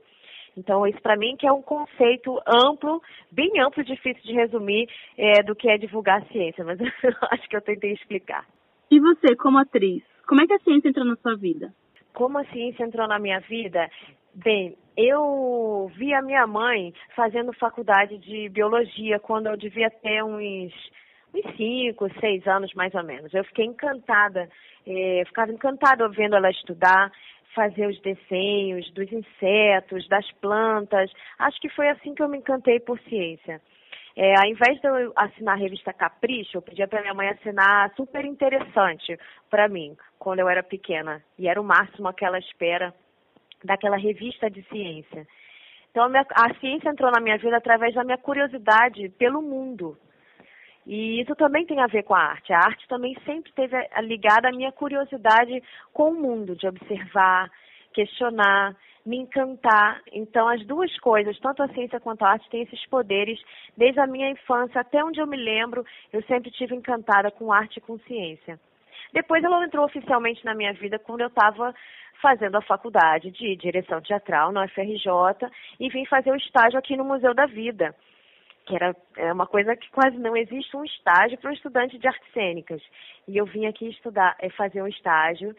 Então, 0.57 0.87
isso 0.87 0.99
para 1.01 1.15
mim 1.15 1.35
que 1.37 1.45
é 1.45 1.51
um 1.51 1.61
conceito 1.61 2.41
amplo, 2.47 3.01
bem 3.31 3.59
amplo, 3.61 3.83
difícil 3.83 4.23
de 4.23 4.33
resumir 4.33 4.89
é, 5.15 5.43
do 5.43 5.55
que 5.55 5.69
é 5.69 5.77
divulgar 5.77 6.21
a 6.21 6.25
ciência, 6.25 6.65
mas 6.65 6.79
acho 7.31 7.47
que 7.47 7.55
eu 7.55 7.61
tentei 7.61 7.93
explicar. 7.93 8.43
E 8.89 8.99
você, 8.99 9.35
como 9.35 9.59
atriz, 9.59 10.03
como 10.27 10.41
é 10.41 10.47
que 10.47 10.53
a 10.53 10.59
ciência 10.59 10.89
entrou 10.89 11.05
na 11.05 11.15
sua 11.17 11.35
vida? 11.35 11.71
Como 12.13 12.39
a 12.39 12.45
ciência 12.45 12.83
entrou 12.83 13.07
na 13.07 13.19
minha 13.19 13.39
vida? 13.41 13.87
Bem, 14.33 14.75
eu 14.97 15.91
vi 15.95 16.13
a 16.13 16.21
minha 16.21 16.47
mãe 16.47 16.93
fazendo 17.15 17.53
faculdade 17.53 18.17
de 18.17 18.49
biologia 18.49 19.19
quando 19.19 19.47
eu 19.47 19.55
devia 19.55 19.89
ter 19.89 20.23
uns, 20.23 20.73
uns 21.33 21.55
cinco, 21.55 22.09
seis 22.19 22.45
anos 22.47 22.73
mais 22.73 22.93
ou 22.95 23.03
menos. 23.03 23.31
Eu 23.33 23.43
fiquei 23.43 23.65
encantada, 23.65 24.49
eh, 24.87 25.23
ficava 25.27 25.51
encantada 25.51 26.07
vendo 26.09 26.35
ela 26.35 26.49
estudar, 26.49 27.11
fazer 27.57 27.87
os 27.87 27.99
desenhos 28.01 28.87
dos 28.91 29.11
insetos, 29.11 30.07
das 30.07 30.31
plantas. 30.33 31.11
Acho 31.39 31.59
que 31.59 31.69
foi 31.69 31.89
assim 31.89 32.13
que 32.13 32.21
eu 32.21 32.29
me 32.29 32.37
encantei 32.37 32.79
por 32.79 32.99
ciência. 32.99 33.59
É, 34.15 34.35
ao 34.35 34.45
invés 34.45 34.79
de 34.79 34.87
eu 34.87 35.11
assinar 35.15 35.55
a 35.55 35.59
revista 35.59 35.91
Capricho, 35.91 36.57
eu 36.57 36.61
pedia 36.61 36.87
para 36.87 37.01
minha 37.01 37.15
mãe 37.15 37.29
assinar 37.29 37.91
super 37.95 38.23
interessante 38.25 39.17
para 39.49 39.67
mim, 39.67 39.97
quando 40.19 40.39
eu 40.39 40.47
era 40.47 40.61
pequena. 40.61 41.23
E 41.37 41.47
era 41.47 41.59
o 41.59 41.63
máximo 41.63 42.07
aquela 42.07 42.37
espera 42.37 42.93
daquela 43.63 43.97
revista 43.97 44.51
de 44.51 44.61
ciência. 44.69 45.25
Então, 45.89 46.03
a, 46.03 46.09
minha, 46.09 46.25
a 46.31 46.53
ciência 46.59 46.89
entrou 46.89 47.11
na 47.11 47.19
minha 47.19 47.39
vida 47.39 47.57
através 47.57 47.95
da 47.95 48.03
minha 48.03 48.19
curiosidade 48.19 49.09
pelo 49.17 49.41
mundo. 49.41 49.97
E 50.87 51.21
isso 51.21 51.35
também 51.35 51.65
tem 51.65 51.81
a 51.81 51.87
ver 51.87 52.03
com 52.03 52.15
a 52.15 52.19
arte. 52.19 52.53
A 52.53 52.59
arte 52.59 52.87
também 52.87 53.13
sempre 53.25 53.49
esteve 53.49 53.75
ligada 54.03 54.47
à 54.47 54.51
minha 54.51 54.71
curiosidade 54.71 55.61
com 55.91 56.11
o 56.11 56.15
mundo, 56.15 56.55
de 56.55 56.65
observar, 56.65 57.51
questionar, 57.93 58.73
me 59.05 59.17
encantar. 59.17 60.01
Então, 60.13 60.47
as 60.47 60.65
duas 60.65 60.97
coisas, 60.99 61.37
tanto 61.39 61.61
a 61.61 61.67
ciência 61.69 61.99
quanto 61.99 62.23
a 62.23 62.29
arte, 62.29 62.49
têm 62.49 62.61
esses 62.61 62.85
poderes. 62.87 63.37
Desde 63.75 63.99
a 63.99 64.07
minha 64.07 64.29
infância 64.29 64.79
até 64.79 65.03
onde 65.03 65.19
eu 65.19 65.27
me 65.27 65.35
lembro, 65.35 65.85
eu 66.13 66.23
sempre 66.23 66.49
tive 66.51 66.73
encantada 66.73 67.29
com 67.31 67.51
arte 67.51 67.77
e 67.77 67.81
com 67.81 67.99
ciência. 67.99 68.57
Depois 69.11 69.43
ela 69.43 69.65
entrou 69.65 69.85
oficialmente 69.85 70.43
na 70.45 70.55
minha 70.55 70.71
vida 70.71 70.97
quando 70.99 71.21
eu 71.21 71.27
estava 71.27 71.75
fazendo 72.21 72.55
a 72.55 72.61
faculdade 72.61 73.29
de 73.31 73.55
direção 73.57 74.01
teatral 74.01 74.51
na 74.51 74.65
UFRJ 74.65 75.49
e 75.79 75.89
vim 75.89 76.05
fazer 76.05 76.31
o 76.31 76.35
estágio 76.35 76.79
aqui 76.79 76.95
no 76.97 77.05
Museu 77.05 77.33
da 77.33 77.45
Vida, 77.45 77.93
que 78.67 78.75
era 78.75 78.95
é 79.15 79.31
uma 79.31 79.47
coisa 79.47 79.75
que 79.75 79.89
quase 79.91 80.17
não 80.17 80.35
existe 80.35 80.75
um 80.75 80.83
estágio 80.83 81.37
para 81.37 81.49
um 81.49 81.53
estudante 81.53 81.97
de 81.97 82.07
artes 82.07 82.31
cênicas. 82.33 82.81
E 83.27 83.37
eu 83.37 83.45
vim 83.45 83.65
aqui 83.65 83.89
estudar, 83.89 84.35
é, 84.39 84.49
fazer 84.49 84.81
um 84.81 84.87
estágio 84.87 85.55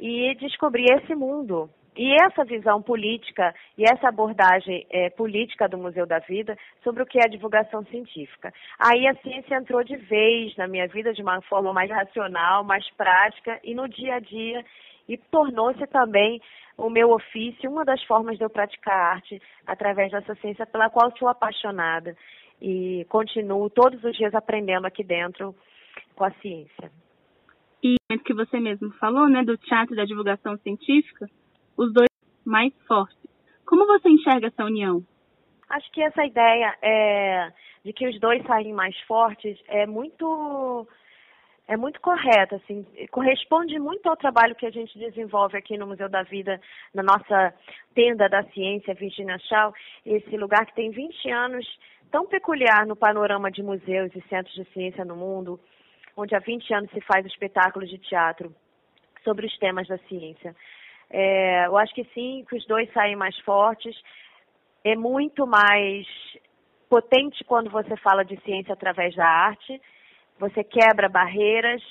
e 0.00 0.34
descobri 0.34 0.84
esse 0.92 1.14
mundo. 1.14 1.70
E 1.96 2.14
essa 2.24 2.42
visão 2.44 2.80
política 2.80 3.54
e 3.76 3.84
essa 3.84 4.08
abordagem 4.08 4.86
é, 4.90 5.10
política 5.10 5.68
do 5.68 5.76
Museu 5.76 6.06
da 6.06 6.18
Vida 6.20 6.56
sobre 6.82 7.02
o 7.02 7.06
que 7.06 7.18
é 7.18 7.24
a 7.24 7.30
divulgação 7.30 7.84
científica. 7.84 8.52
Aí 8.78 9.06
a 9.06 9.14
ciência 9.16 9.54
entrou 9.56 9.84
de 9.84 9.96
vez 9.96 10.56
na 10.56 10.66
minha 10.66 10.88
vida 10.88 11.12
de 11.12 11.22
uma 11.22 11.40
forma 11.42 11.72
mais 11.72 11.90
racional, 11.90 12.64
mais 12.64 12.88
prática 12.96 13.60
e 13.62 13.74
no 13.74 13.86
dia 13.88 14.14
a 14.14 14.20
dia 14.20 14.64
e 15.08 15.16
tornou-se 15.16 15.86
também 15.88 16.40
o 16.76 16.90
meu 16.90 17.10
ofício, 17.10 17.70
uma 17.70 17.84
das 17.84 18.02
formas 18.04 18.38
de 18.38 18.44
eu 18.44 18.50
praticar 18.50 19.14
arte 19.14 19.40
através 19.66 20.10
dessa 20.10 20.34
ciência 20.36 20.66
pela 20.66 20.90
qual 20.90 21.16
sou 21.16 21.28
apaixonada 21.28 22.16
e 22.60 23.04
continuo 23.08 23.68
todos 23.70 24.02
os 24.04 24.16
dias 24.16 24.34
aprendendo 24.34 24.86
aqui 24.86 25.02
dentro 25.02 25.54
com 26.14 26.24
a 26.24 26.30
ciência. 26.34 26.90
E 27.82 27.96
que 28.24 28.32
você 28.32 28.60
mesmo 28.60 28.92
falou, 28.92 29.28
né, 29.28 29.42
do 29.42 29.56
teatro 29.58 29.94
e 29.94 29.96
da 29.96 30.04
divulgação 30.04 30.56
científica, 30.58 31.26
os 31.76 31.92
dois 31.92 32.08
mais 32.44 32.72
fortes. 32.86 33.18
Como 33.66 33.86
você 33.86 34.08
enxerga 34.08 34.48
essa 34.48 34.64
união? 34.64 35.02
Acho 35.68 35.90
que 35.90 36.02
essa 36.02 36.24
ideia 36.24 36.76
é, 36.82 37.52
de 37.84 37.92
que 37.92 38.06
os 38.06 38.20
dois 38.20 38.44
saem 38.46 38.72
mais 38.72 38.98
fortes 39.00 39.58
é 39.68 39.86
muito 39.86 40.86
é 41.68 41.76
muito 41.76 42.00
correta, 42.00 42.56
assim, 42.56 42.84
corresponde 43.10 43.78
muito 43.78 44.08
ao 44.08 44.16
trabalho 44.16 44.54
que 44.54 44.66
a 44.66 44.70
gente 44.70 44.98
desenvolve 44.98 45.56
aqui 45.56 45.78
no 45.78 45.86
Museu 45.86 46.08
da 46.08 46.22
Vida, 46.22 46.60
na 46.92 47.02
nossa 47.02 47.54
tenda 47.94 48.28
da 48.28 48.42
ciência, 48.50 48.94
Virginia 48.94 49.38
Shaw, 49.38 49.72
esse 50.04 50.36
lugar 50.36 50.66
que 50.66 50.74
tem 50.74 50.90
20 50.90 51.30
anos, 51.30 51.66
tão 52.10 52.26
peculiar 52.26 52.84
no 52.86 52.96
panorama 52.96 53.50
de 53.50 53.62
museus 53.62 54.14
e 54.14 54.20
centros 54.28 54.54
de 54.54 54.64
ciência 54.72 55.04
no 55.04 55.16
mundo, 55.16 55.58
onde 56.16 56.34
há 56.34 56.40
20 56.40 56.74
anos 56.74 56.90
se 56.90 57.00
faz 57.02 57.24
espetáculos 57.24 57.88
de 57.88 57.98
teatro 57.98 58.54
sobre 59.24 59.46
os 59.46 59.56
temas 59.58 59.86
da 59.86 59.98
ciência. 59.98 60.54
É, 61.08 61.66
eu 61.66 61.76
acho 61.76 61.94
que 61.94 62.04
sim, 62.12 62.44
que 62.48 62.56
os 62.56 62.66
dois 62.66 62.92
saem 62.92 63.16
mais 63.16 63.38
fortes, 63.40 63.96
é 64.84 64.96
muito 64.96 65.46
mais 65.46 66.06
potente 66.88 67.44
quando 67.44 67.70
você 67.70 67.96
fala 67.96 68.24
de 68.24 68.38
ciência 68.42 68.74
através 68.74 69.14
da 69.14 69.26
arte, 69.26 69.80
você 70.38 70.64
quebra 70.64 71.08
barreiras, 71.08 71.82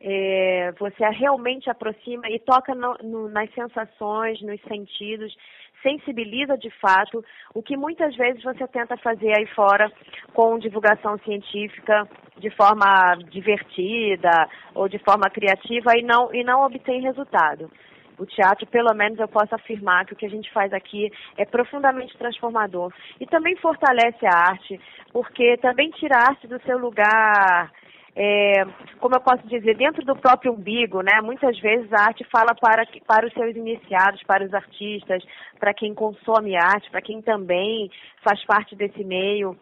é, 0.00 0.72
você 0.78 1.08
realmente 1.08 1.70
aproxima 1.70 2.28
e 2.28 2.38
toca 2.38 2.74
no, 2.74 2.94
no, 3.02 3.28
nas 3.28 3.52
sensações, 3.54 4.40
nos 4.42 4.60
sentidos, 4.62 5.34
sensibiliza 5.82 6.56
de 6.56 6.70
fato, 6.80 7.24
o 7.54 7.62
que 7.62 7.76
muitas 7.76 8.14
vezes 8.16 8.42
você 8.42 8.66
tenta 8.68 8.96
fazer 8.96 9.32
aí 9.36 9.46
fora 9.48 9.90
com 10.32 10.58
divulgação 10.58 11.18
científica 11.18 12.08
de 12.38 12.50
forma 12.50 13.16
divertida 13.30 14.48
ou 14.74 14.88
de 14.88 14.98
forma 14.98 15.30
criativa 15.30 15.96
e 15.96 16.02
não, 16.02 16.34
e 16.34 16.42
não 16.42 16.64
obtém 16.64 17.02
resultado. 17.02 17.70
O 18.18 18.24
teatro, 18.24 18.66
pelo 18.66 18.94
menos 18.94 19.18
eu 19.18 19.26
posso 19.26 19.54
afirmar 19.54 20.06
que 20.06 20.12
o 20.12 20.16
que 20.16 20.26
a 20.26 20.30
gente 20.30 20.50
faz 20.52 20.72
aqui 20.72 21.10
é 21.36 21.44
profundamente 21.44 22.16
transformador. 22.16 22.92
E 23.20 23.26
também 23.26 23.56
fortalece 23.56 24.24
a 24.24 24.50
arte, 24.50 24.80
porque 25.12 25.56
também 25.58 25.90
tira 25.90 26.16
a 26.16 26.30
arte 26.30 26.46
do 26.46 26.60
seu 26.62 26.78
lugar 26.78 27.72
é, 28.16 28.64
como 29.00 29.16
eu 29.16 29.20
posso 29.20 29.46
dizer, 29.48 29.76
dentro 29.76 30.04
do 30.04 30.14
próprio 30.14 30.52
umbigo, 30.52 31.02
né? 31.02 31.20
Muitas 31.20 31.58
vezes 31.58 31.92
a 31.92 32.04
arte 32.04 32.24
fala 32.24 32.54
para, 32.54 32.86
para 33.06 33.26
os 33.26 33.32
seus 33.32 33.56
iniciados, 33.56 34.22
para 34.22 34.44
os 34.44 34.54
artistas, 34.54 35.22
para 35.58 35.74
quem 35.74 35.92
consome 35.94 36.56
arte, 36.56 36.90
para 36.90 37.02
quem 37.02 37.20
também 37.20 37.90
faz 38.22 38.44
parte 38.44 38.76
desse 38.76 39.02
meio. 39.02 39.56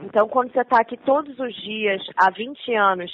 Então, 0.00 0.28
quando 0.28 0.52
você 0.52 0.60
está 0.60 0.80
aqui 0.80 0.96
todos 0.96 1.38
os 1.38 1.54
dias, 1.62 2.00
há 2.16 2.30
20 2.30 2.74
anos, 2.74 3.10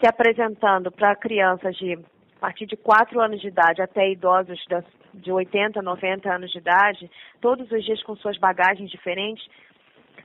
se 0.00 0.08
apresentando 0.08 0.90
para 0.90 1.14
crianças 1.14 1.76
de 1.76 1.94
a 1.94 2.46
partir 2.46 2.66
de 2.66 2.76
4 2.76 3.20
anos 3.20 3.40
de 3.40 3.46
idade 3.46 3.80
até 3.80 4.10
idosos 4.10 4.58
de 5.14 5.30
80, 5.30 5.80
90 5.80 6.28
anos 6.28 6.50
de 6.50 6.58
idade, 6.58 7.08
todos 7.40 7.70
os 7.70 7.84
dias 7.84 8.02
com 8.02 8.16
suas 8.16 8.36
bagagens 8.36 8.90
diferentes, 8.90 9.46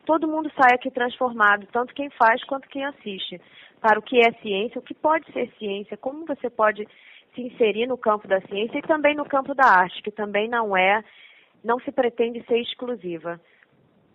todo 0.08 0.28
mundo 0.28 0.50
sai 0.56 0.74
aqui 0.74 0.90
transformado, 0.90 1.68
tanto 1.68 1.94
quem 1.94 2.10
faz 2.12 2.42
quanto 2.46 2.70
quem 2.70 2.86
assiste 2.86 3.40
para 3.82 4.00
o 4.00 4.02
que 4.02 4.26
é 4.26 4.32
ciência, 4.42 4.80
o 4.80 4.82
que 4.82 4.94
pode 4.94 5.30
ser 5.34 5.52
ciência, 5.60 5.98
como 5.98 6.26
você 6.26 6.50
pode 6.50 6.88
se 7.36 7.42
inserir 7.42 7.86
no 7.86 7.98
campo 7.98 8.26
da 8.26 8.40
ciência 8.42 8.80
e 8.80 8.82
também 8.82 9.16
no 9.16 9.26
campo 9.26 9.54
da 9.54 9.66
arte, 9.66 10.02
que 10.02 10.10
também 10.10 10.50
não 10.50 10.76
é, 10.76 11.04
não 11.62 11.78
se 11.82 11.92
pretende 11.92 12.42
ser 12.46 12.60
exclusiva. 12.60 13.40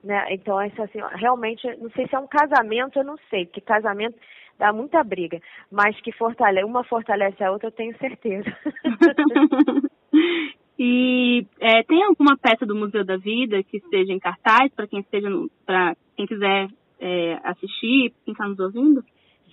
Né? 0.02 0.26
Então, 0.30 0.58
assim, 0.58 0.98
realmente, 1.14 1.64
não 1.76 1.90
sei 1.90 2.08
se 2.08 2.16
é 2.16 2.18
um 2.18 2.26
casamento, 2.26 2.98
eu 2.98 3.04
não 3.04 3.18
sei, 3.28 3.44
porque 3.44 3.60
casamento, 3.60 4.18
dá 4.58 4.72
muita 4.72 5.04
briga, 5.04 5.40
mas 5.70 6.00
que 6.00 6.10
fortalece, 6.10 6.64
uma 6.64 6.82
fortalece 6.84 7.44
a 7.44 7.52
outra, 7.52 7.68
eu 7.68 7.72
tenho 7.72 7.96
certeza. 7.98 8.50
e 10.78 11.46
é, 11.60 11.82
tem 11.82 12.02
alguma 12.02 12.36
peça 12.36 12.64
do 12.64 12.74
Museu 12.74 13.04
da 13.04 13.16
Vida 13.16 13.62
que 13.62 13.76
esteja 13.76 14.12
em 14.12 14.18
cartaz 14.18 14.72
para 14.74 14.86
quem 14.86 15.00
esteja 15.00 15.28
para 15.66 15.94
quem 16.16 16.26
quiser 16.26 16.68
é, 17.00 17.38
assistir, 17.44 18.12
quem 18.24 18.32
está 18.32 18.46
nos 18.48 18.58
ouvindo? 18.58 19.04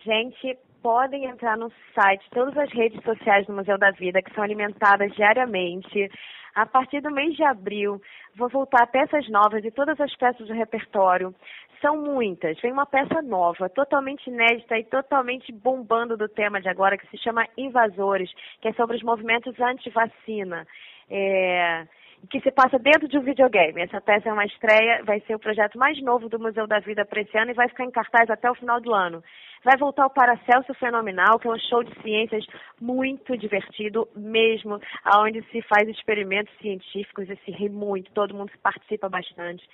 Gente, 0.04 0.58
podem 0.82 1.26
entrar 1.26 1.58
no 1.58 1.72
site, 1.94 2.26
todas 2.32 2.58
as 2.58 2.72
redes 2.72 3.02
sociais 3.04 3.46
do 3.46 3.54
Museu 3.54 3.78
da 3.78 3.92
Vida, 3.92 4.22
que 4.22 4.34
são 4.34 4.44
alimentadas 4.44 5.12
diariamente. 5.14 6.10
A 6.56 6.66
partir 6.66 7.02
do 7.02 7.12
mês 7.12 7.36
de 7.36 7.44
abril, 7.44 8.02
vou 8.36 8.50
voltar 8.50 8.88
peças 8.88 9.28
novas 9.30 9.64
e 9.64 9.72
todas 9.72 10.00
as 10.00 10.16
peças 10.16 10.48
do 10.48 10.54
repertório. 10.54 11.34
São 11.82 11.98
muitas. 11.98 12.60
Vem 12.60 12.72
uma 12.72 12.86
peça 12.86 13.22
nova, 13.22 13.70
totalmente 13.70 14.30
inédita 14.30 14.78
e 14.78 14.84
totalmente 14.84 15.52
bombando 15.52 16.18
do 16.18 16.28
tema 16.28 16.60
de 16.60 16.68
agora, 16.68 16.98
que 16.98 17.08
se 17.08 17.18
chama 17.18 17.48
Invasores, 17.58 18.30
que 18.62 18.68
é 18.68 18.74
sobre 18.74 18.98
os 18.98 19.04
movimentos 19.04 19.58
anti-vacina. 19.60 20.68
É 21.10 21.88
que 22.30 22.42
se 22.42 22.52
passa 22.52 22.78
dentro 22.78 23.08
de 23.08 23.18
um 23.18 23.22
videogame. 23.22 23.82
Essa 23.82 24.02
peça 24.02 24.30
é 24.30 24.34
uma 24.34 24.46
estreia, 24.46 25.04
vai 25.04 25.20
ser 25.22 25.36
o 25.36 25.40
projeto 25.40 25.78
mais 25.78 26.02
novo 26.02 26.28
do 26.28 26.40
Museu 26.40 26.68
da 26.68 26.80
Vida 26.80 27.06
para 27.06 27.22
esse 27.22 27.38
ano 27.38 27.52
e 27.52 27.54
vai 27.54 27.70
ficar 27.70 27.86
em 27.86 27.92
cartaz 27.92 28.30
até 28.30 28.50
o 28.52 28.56
final 28.56 28.82
do 28.82 28.94
ano. 28.94 29.24
Vai 29.64 29.78
voltar 29.78 30.06
o 30.06 30.10
Paracelso 30.10 30.74
Fenomenal, 30.76 31.40
que 31.40 31.48
é 31.48 31.52
um 31.52 31.60
show 31.60 31.84
de 31.84 31.94
ciências 32.02 32.46
muito 32.80 33.38
divertido 33.38 34.08
mesmo, 34.16 34.80
onde 35.18 35.42
se 35.50 35.62
faz 35.64 35.88
experimentos 35.88 36.54
científicos 36.60 37.30
e 37.30 37.36
se 37.38 37.52
ri 37.52 37.70
muito, 37.70 38.12
todo 38.12 38.36
mundo 38.36 38.52
participa 38.62 39.08
bastante. 39.08 39.68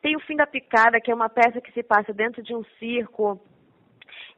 Tem 0.00 0.16
o 0.16 0.20
Fim 0.20 0.36
da 0.36 0.46
Picada, 0.46 1.00
que 1.00 1.10
é 1.10 1.14
uma 1.14 1.28
peça 1.28 1.60
que 1.60 1.72
se 1.72 1.82
passa 1.82 2.12
dentro 2.12 2.42
de 2.42 2.54
um 2.54 2.64
circo 2.78 3.40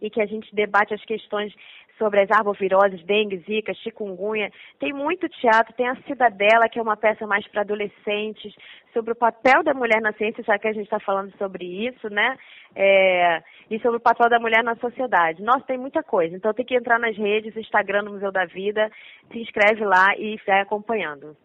e 0.01 0.09
que 0.09 0.21
a 0.21 0.27
gente 0.27 0.55
debate 0.55 0.95
as 0.95 1.05
questões 1.05 1.55
sobre 2.01 2.23
as 2.23 2.31
arboviroses, 2.31 3.05
dengue, 3.05 3.45
zika, 3.47 3.75
chikungunya. 3.75 4.51
Tem 4.79 4.91
muito 4.91 5.29
teatro, 5.29 5.75
tem 5.75 5.87
a 5.87 5.97
Cidadela, 6.03 6.67
que 6.71 6.79
é 6.79 6.83
uma 6.83 6.97
peça 6.97 7.27
mais 7.27 7.47
para 7.49 7.61
adolescentes, 7.61 8.55
sobre 8.95 9.13
o 9.13 9.17
papel 9.17 9.63
da 9.63 9.75
mulher 9.75 10.01
na 10.01 10.15
ciência, 10.15 10.43
já 10.43 10.59
que 10.59 10.67
a 10.67 10.73
gente 10.73 10.85
está 10.85 10.99
falando 10.99 11.31
sobre 11.37 11.65
isso, 11.87 12.09
né? 12.09 12.37
É, 12.75 13.43
e 13.71 13.79
sobre 13.81 13.99
o 13.99 14.01
papel 14.01 14.31
da 14.31 14.41
mulher 14.41 14.65
na 14.65 14.75
sociedade. 14.77 15.43
Nossa, 15.43 15.67
tem 15.67 15.77
muita 15.77 16.03
coisa. 16.03 16.35
Então 16.35 16.55
tem 16.55 16.65
que 16.65 16.75
entrar 16.75 16.99
nas 16.99 17.15
redes, 17.17 17.55
Instagram 17.55 18.05
do 18.05 18.13
Museu 18.13 18.33
da 18.33 18.47
Vida, 18.47 18.91
se 19.31 19.39
inscreve 19.39 19.85
lá 19.85 20.17
e 20.17 20.39
vai 20.47 20.63
acompanhando. 20.63 21.37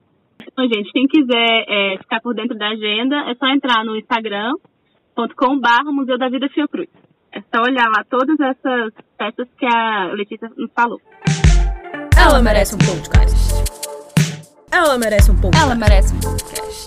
Então, 0.41 0.65
gente, 0.65 0.91
quem 0.91 1.05
quiser 1.07 1.65
é, 1.67 1.97
ficar 1.97 2.21
por 2.21 2.33
dentro 2.33 2.57
da 2.57 2.69
agenda, 2.69 3.29
é 3.29 3.35
só 3.35 3.47
entrar 3.47 3.83
no 3.83 3.97
instagram.com.br 3.97 5.91
Museu 5.91 6.17
da 6.17 6.29
Vida 6.29 6.47
Fiocruz. 6.50 7.04
Só 7.55 7.62
olhar 7.62 7.88
lá 7.88 8.03
todas 8.09 8.38
essas 8.38 8.91
peças 9.17 9.47
que 9.57 9.65
a 9.65 10.07
Letícia 10.07 10.51
nos 10.57 10.69
falou. 10.75 11.00
Ela 12.19 12.41
merece 12.41 12.75
um 12.75 12.77
podcast. 12.79 13.38
Ela 14.69 14.97
merece 14.97 15.31
um 15.31 15.35
podcast. 15.38 15.63
Ela 15.63 15.74
merece 15.74 16.13
um 16.13 16.19
podcast. 16.19 16.85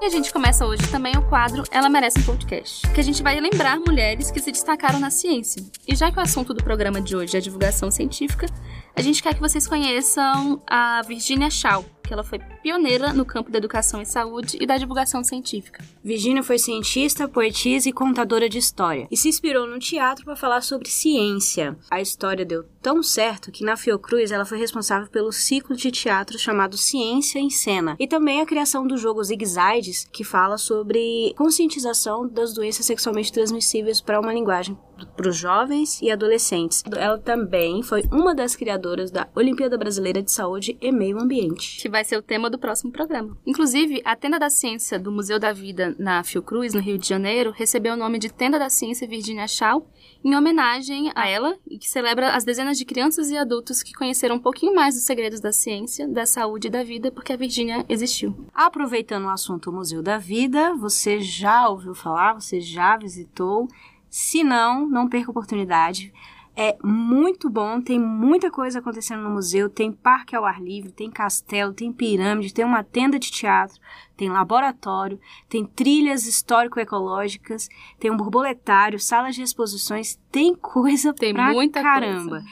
E 0.00 0.06
a 0.06 0.08
gente 0.08 0.32
começa 0.32 0.64
hoje 0.64 0.88
também 0.90 1.14
o 1.18 1.22
quadro 1.28 1.64
Ela 1.70 1.90
Merece 1.90 2.20
um 2.20 2.22
Podcast, 2.22 2.88
que 2.92 3.00
a 3.00 3.02
gente 3.02 3.22
vai 3.22 3.38
lembrar 3.40 3.80
mulheres 3.80 4.30
que 4.30 4.40
se 4.40 4.52
destacaram 4.52 5.00
na 5.00 5.10
ciência. 5.10 5.62
E 5.86 5.96
já 5.96 6.12
que 6.12 6.18
o 6.18 6.22
assunto 6.22 6.54
do 6.54 6.62
programa 6.62 7.00
de 7.00 7.16
hoje 7.16 7.36
é 7.36 7.40
divulgação 7.40 7.90
científica, 7.90 8.46
a 8.94 9.02
gente 9.02 9.22
quer 9.22 9.34
que 9.34 9.40
vocês 9.40 9.66
conheçam 9.66 10.62
a 10.66 11.02
Virginia 11.02 11.50
Shaw, 11.50 11.84
que 12.06 12.12
ela 12.12 12.22
foi 12.22 12.38
pioneira 12.62 13.12
no 13.12 13.24
campo 13.24 13.50
da 13.50 13.58
educação 13.58 14.00
e 14.00 14.06
saúde 14.06 14.56
e 14.60 14.66
da 14.66 14.78
divulgação 14.78 15.24
científica. 15.24 15.84
Virginia 16.02 16.42
foi 16.42 16.58
cientista, 16.58 17.28
poetisa 17.28 17.88
e 17.88 17.92
contadora 17.92 18.48
de 18.48 18.58
história, 18.58 19.08
e 19.10 19.16
se 19.16 19.28
inspirou 19.28 19.66
no 19.66 19.78
teatro 19.78 20.24
para 20.24 20.36
falar 20.36 20.60
sobre 20.60 20.88
ciência. 20.88 21.76
A 21.90 22.00
história 22.00 22.44
deu 22.44 22.64
tão 22.86 23.02
certo 23.02 23.50
que 23.50 23.64
na 23.64 23.76
Fiocruz 23.76 24.30
ela 24.30 24.44
foi 24.44 24.58
responsável 24.58 25.08
pelo 25.08 25.32
ciclo 25.32 25.74
de 25.74 25.90
teatro 25.90 26.38
chamado 26.38 26.76
Ciência 26.76 27.40
em 27.40 27.50
Cena, 27.50 27.96
e 27.98 28.06
também 28.06 28.40
a 28.40 28.46
criação 28.46 28.86
do 28.86 28.96
jogo 28.96 29.24
Zig 29.24 29.44
Zaydes, 29.44 30.08
que 30.12 30.22
fala 30.22 30.56
sobre 30.56 31.34
conscientização 31.36 32.28
das 32.28 32.54
doenças 32.54 32.86
sexualmente 32.86 33.32
transmissíveis 33.32 34.00
para 34.00 34.20
uma 34.20 34.32
linguagem 34.32 34.78
para 35.16 35.28
os 35.28 35.36
jovens 35.36 36.00
e 36.00 36.10
adolescentes. 36.10 36.82
Ela 36.96 37.18
também 37.18 37.82
foi 37.82 38.04
uma 38.10 38.34
das 38.34 38.56
criadoras 38.56 39.10
da 39.10 39.28
Olimpíada 39.34 39.76
Brasileira 39.76 40.22
de 40.22 40.30
Saúde 40.30 40.76
e 40.80 40.92
Meio 40.92 41.18
Ambiente. 41.18 41.80
Que 41.82 41.88
vai 41.88 42.04
ser 42.04 42.16
o 42.16 42.22
tema 42.22 42.48
do 42.48 42.58
próximo 42.58 42.92
programa. 42.92 43.36
Inclusive, 43.46 44.00
a 44.04 44.16
Tenda 44.16 44.38
da 44.38 44.48
Ciência 44.48 44.98
do 44.98 45.12
Museu 45.12 45.38
da 45.38 45.52
Vida 45.52 45.94
na 45.98 46.22
Fiocruz, 46.22 46.72
no 46.72 46.80
Rio 46.80 46.98
de 46.98 47.08
Janeiro, 47.08 47.52
recebeu 47.54 47.94
o 47.94 47.96
nome 47.96 48.18
de 48.18 48.32
Tenda 48.32 48.58
da 48.58 48.70
Ciência 48.70 49.06
Virginia 49.06 49.46
Shaw, 49.46 49.86
em 50.24 50.34
homenagem 50.34 51.12
a 51.14 51.28
ela 51.28 51.56
e 51.68 51.78
que 51.78 51.88
celebra 51.88 52.30
as 52.30 52.44
dezenas 52.44 52.75
de 52.76 52.84
crianças 52.84 53.30
e 53.30 53.36
adultos 53.36 53.82
que 53.82 53.92
conheceram 53.92 54.36
um 54.36 54.40
pouquinho 54.40 54.74
mais 54.74 54.94
dos 54.94 55.04
segredos 55.04 55.40
da 55.40 55.52
ciência, 55.52 56.06
da 56.06 56.26
saúde 56.26 56.68
e 56.68 56.70
da 56.70 56.82
vida 56.82 57.10
porque 57.10 57.32
a 57.32 57.36
Virginia 57.36 57.84
existiu. 57.88 58.34
Aproveitando 58.54 59.24
o 59.24 59.30
assunto 59.30 59.72
Museu 59.72 60.02
da 60.02 60.18
Vida, 60.18 60.74
você 60.74 61.20
já 61.20 61.68
ouviu 61.68 61.94
falar, 61.94 62.34
você 62.34 62.60
já 62.60 62.96
visitou 62.96 63.68
se 64.08 64.42
não, 64.42 64.88
não 64.88 65.08
perca 65.08 65.28
a 65.28 65.32
oportunidade. 65.32 66.12
É 66.58 66.74
muito 66.82 67.50
bom, 67.50 67.82
tem 67.82 68.00
muita 68.00 68.50
coisa 68.50 68.78
acontecendo 68.78 69.22
no 69.22 69.28
museu, 69.28 69.68
tem 69.68 69.92
parque 69.92 70.34
ao 70.34 70.46
ar 70.46 70.58
livre, 70.58 70.90
tem 70.90 71.10
castelo, 71.10 71.74
tem 71.74 71.92
pirâmide, 71.92 72.54
tem 72.54 72.64
uma 72.64 72.82
tenda 72.82 73.18
de 73.18 73.30
teatro, 73.30 73.78
tem 74.16 74.30
laboratório, 74.30 75.20
tem 75.50 75.66
trilhas 75.66 76.26
histórico-ecológicas, 76.26 77.68
tem 78.00 78.10
um 78.10 78.16
borboletário, 78.16 78.98
salas 78.98 79.34
de 79.34 79.42
exposições, 79.42 80.18
tem 80.32 80.54
coisa 80.54 81.12
tem 81.12 81.34
pra 81.34 81.52
muita 81.52 81.82
caramba. 81.82 82.40
Coisa. 82.40 82.46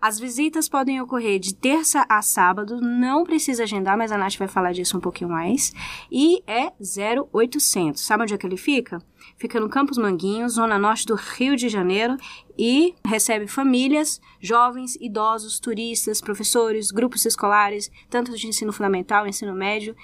As 0.00 0.18
visitas 0.18 0.66
podem 0.66 0.98
ocorrer 0.98 1.38
de 1.38 1.54
terça 1.54 2.06
a 2.08 2.22
sábado, 2.22 2.80
não 2.80 3.22
precisa 3.22 3.64
agendar, 3.64 3.98
mas 3.98 4.10
a 4.10 4.16
Nath 4.16 4.36
vai 4.38 4.48
falar 4.48 4.72
disso 4.72 4.96
um 4.96 5.00
pouquinho 5.00 5.28
mais. 5.28 5.74
E 6.10 6.42
é 6.46 6.72
0800. 7.34 8.00
Sabe 8.00 8.22
onde 8.22 8.32
é 8.32 8.38
que 8.38 8.46
ele 8.46 8.56
fica? 8.56 9.02
Fica 9.36 9.60
no 9.60 9.68
Campos 9.68 9.98
Manguinhos, 9.98 10.54
zona 10.54 10.78
norte 10.78 11.04
do 11.04 11.14
Rio 11.14 11.54
de 11.54 11.68
Janeiro, 11.68 12.16
e 12.56 12.94
recebe 13.04 13.46
famílias, 13.46 14.22
jovens, 14.40 14.96
idosos, 14.96 15.60
turistas, 15.60 16.22
professores, 16.22 16.90
grupos 16.90 17.26
escolares, 17.26 17.90
tanto 18.08 18.34
de 18.34 18.46
ensino 18.46 18.72
fundamental, 18.72 19.26
ensino 19.26 19.54
médio 19.54 19.94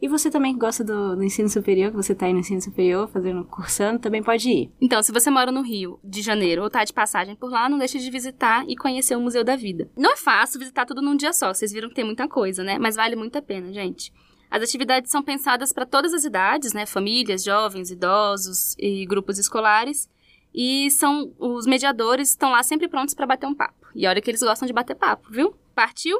e 0.00 0.08
você 0.08 0.30
também 0.30 0.52
que 0.52 0.58
gosta 0.58 0.84
do, 0.84 1.16
do, 1.16 1.22
ensino 1.22 1.48
superior, 1.48 1.90
que 1.90 1.96
você 1.96 2.12
está 2.12 2.26
aí 2.26 2.32
no 2.32 2.40
ensino 2.40 2.60
superior, 2.60 3.08
fazendo, 3.08 3.44
cursando, 3.44 3.98
também 3.98 4.22
pode 4.22 4.50
ir. 4.50 4.70
Então, 4.80 5.02
se 5.02 5.10
você 5.10 5.30
mora 5.30 5.50
no 5.50 5.62
Rio 5.62 5.98
de 6.04 6.20
Janeiro 6.20 6.60
ou 6.60 6.66
está 6.66 6.84
de 6.84 6.92
passagem 6.92 7.34
por 7.34 7.50
lá, 7.50 7.68
não 7.68 7.78
deixe 7.78 7.98
de 7.98 8.10
visitar 8.10 8.64
e 8.68 8.76
conhecer 8.76 9.16
o 9.16 9.20
Museu 9.20 9.42
da 9.42 9.56
Vida. 9.56 9.90
Não 9.96 10.12
é 10.12 10.16
fácil 10.16 10.60
visitar 10.60 10.84
tudo 10.84 11.00
num 11.00 11.16
dia 11.16 11.32
só, 11.32 11.52
vocês 11.52 11.72
viram 11.72 11.88
que 11.88 11.94
tem 11.94 12.04
muita 12.04 12.28
coisa, 12.28 12.62
né? 12.62 12.78
Mas 12.78 12.96
vale 12.96 13.16
muito 13.16 13.36
a 13.38 13.42
pena, 13.42 13.72
gente. 13.72 14.12
As 14.50 14.62
atividades 14.62 15.10
são 15.10 15.22
pensadas 15.22 15.72
para 15.72 15.86
todas 15.86 16.12
as 16.12 16.24
idades, 16.24 16.72
né? 16.72 16.86
Famílias, 16.86 17.42
jovens, 17.42 17.90
idosos 17.90 18.76
e 18.78 19.04
grupos 19.06 19.38
escolares. 19.38 20.08
E 20.54 20.90
são 20.90 21.34
os 21.38 21.66
mediadores 21.66 22.30
estão 22.30 22.50
lá 22.50 22.62
sempre 22.62 22.88
prontos 22.88 23.14
para 23.14 23.26
bater 23.26 23.46
um 23.46 23.54
papo. 23.54 23.86
E 23.94 24.06
olha 24.06 24.20
que 24.20 24.30
eles 24.30 24.42
gostam 24.42 24.66
de 24.66 24.72
bater 24.72 24.94
papo, 24.94 25.30
viu? 25.30 25.54
Partiu? 25.74 26.18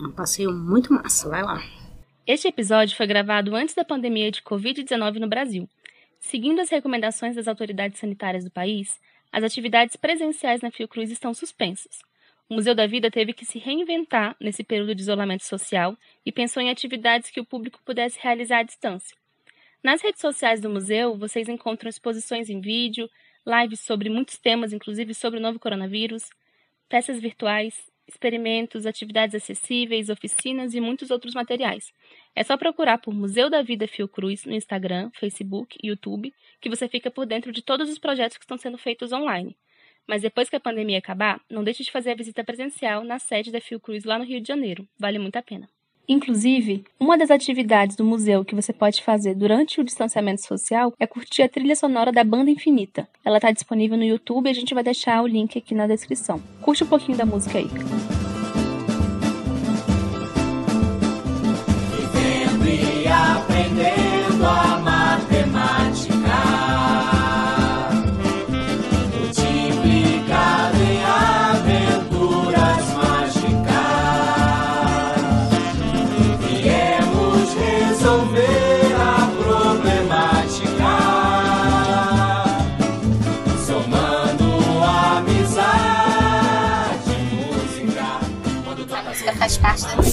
Um 0.00 0.12
passeio 0.12 0.52
muito 0.52 0.92
massa, 0.92 1.28
vai 1.28 1.42
lá. 1.42 1.60
Este 2.24 2.46
episódio 2.46 2.96
foi 2.96 3.06
gravado 3.06 3.56
antes 3.56 3.74
da 3.74 3.84
pandemia 3.84 4.30
de 4.30 4.42
Covid-19 4.42 5.18
no 5.18 5.28
Brasil. 5.28 5.68
Seguindo 6.20 6.60
as 6.60 6.70
recomendações 6.70 7.34
das 7.34 7.48
autoridades 7.48 7.98
sanitárias 7.98 8.44
do 8.44 8.50
país, 8.50 8.96
as 9.32 9.42
atividades 9.42 9.96
presenciais 9.96 10.60
na 10.60 10.70
Fiocruz 10.70 11.10
estão 11.10 11.34
suspensas. 11.34 11.98
O 12.52 12.54
Museu 12.54 12.74
da 12.74 12.86
Vida 12.86 13.10
teve 13.10 13.32
que 13.32 13.46
se 13.46 13.58
reinventar 13.58 14.36
nesse 14.38 14.62
período 14.62 14.94
de 14.94 15.00
isolamento 15.00 15.42
social 15.42 15.96
e 16.22 16.30
pensou 16.30 16.62
em 16.62 16.68
atividades 16.68 17.30
que 17.30 17.40
o 17.40 17.46
público 17.46 17.80
pudesse 17.82 18.18
realizar 18.20 18.58
à 18.58 18.62
distância. 18.62 19.16
Nas 19.82 20.02
redes 20.02 20.20
sociais 20.20 20.60
do 20.60 20.68
museu, 20.68 21.16
vocês 21.16 21.48
encontram 21.48 21.88
exposições 21.88 22.50
em 22.50 22.60
vídeo, 22.60 23.08
lives 23.46 23.80
sobre 23.80 24.10
muitos 24.10 24.36
temas, 24.36 24.70
inclusive 24.70 25.14
sobre 25.14 25.38
o 25.38 25.42
novo 25.42 25.58
coronavírus, 25.58 26.28
peças 26.90 27.18
virtuais, 27.18 27.90
experimentos, 28.06 28.84
atividades 28.84 29.34
acessíveis, 29.34 30.10
oficinas 30.10 30.74
e 30.74 30.80
muitos 30.80 31.10
outros 31.10 31.32
materiais. 31.32 31.90
É 32.36 32.44
só 32.44 32.58
procurar 32.58 32.98
por 32.98 33.14
Museu 33.14 33.48
da 33.48 33.62
Vida 33.62 33.88
Fiocruz 33.88 34.44
no 34.44 34.52
Instagram, 34.52 35.10
Facebook 35.14 35.78
e 35.82 35.88
YouTube, 35.88 36.34
que 36.60 36.68
você 36.68 36.86
fica 36.86 37.10
por 37.10 37.24
dentro 37.24 37.50
de 37.50 37.62
todos 37.62 37.88
os 37.88 37.98
projetos 37.98 38.36
que 38.36 38.44
estão 38.44 38.58
sendo 38.58 38.76
feitos 38.76 39.10
online. 39.10 39.56
Mas 40.06 40.22
depois 40.22 40.48
que 40.48 40.56
a 40.56 40.60
pandemia 40.60 40.98
acabar, 40.98 41.40
não 41.50 41.64
deixe 41.64 41.82
de 41.82 41.90
fazer 41.90 42.10
a 42.10 42.14
visita 42.14 42.44
presencial 42.44 43.04
na 43.04 43.18
sede 43.18 43.52
da 43.52 43.60
Fiocruz 43.60 44.04
lá 44.04 44.18
no 44.18 44.24
Rio 44.24 44.40
de 44.40 44.48
Janeiro. 44.48 44.86
Vale 44.98 45.18
muito 45.18 45.36
a 45.36 45.42
pena. 45.42 45.68
Inclusive, 46.08 46.84
uma 46.98 47.16
das 47.16 47.30
atividades 47.30 47.96
do 47.96 48.04
museu 48.04 48.44
que 48.44 48.54
você 48.54 48.72
pode 48.72 49.02
fazer 49.02 49.34
durante 49.34 49.80
o 49.80 49.84
distanciamento 49.84 50.44
social 50.44 50.92
é 50.98 51.06
curtir 51.06 51.42
a 51.42 51.48
trilha 51.48 51.76
sonora 51.76 52.10
da 52.10 52.24
Banda 52.24 52.50
Infinita. 52.50 53.08
Ela 53.24 53.38
está 53.38 53.50
disponível 53.50 53.96
no 53.96 54.04
YouTube 54.04 54.46
e 54.46 54.50
a 54.50 54.54
gente 54.54 54.74
vai 54.74 54.82
deixar 54.82 55.22
o 55.22 55.26
link 55.26 55.56
aqui 55.56 55.74
na 55.74 55.86
descrição. 55.86 56.42
Curte 56.60 56.84
um 56.84 56.88
pouquinho 56.88 57.16
da 57.16 57.24
música 57.24 57.58
aí. 57.58 58.21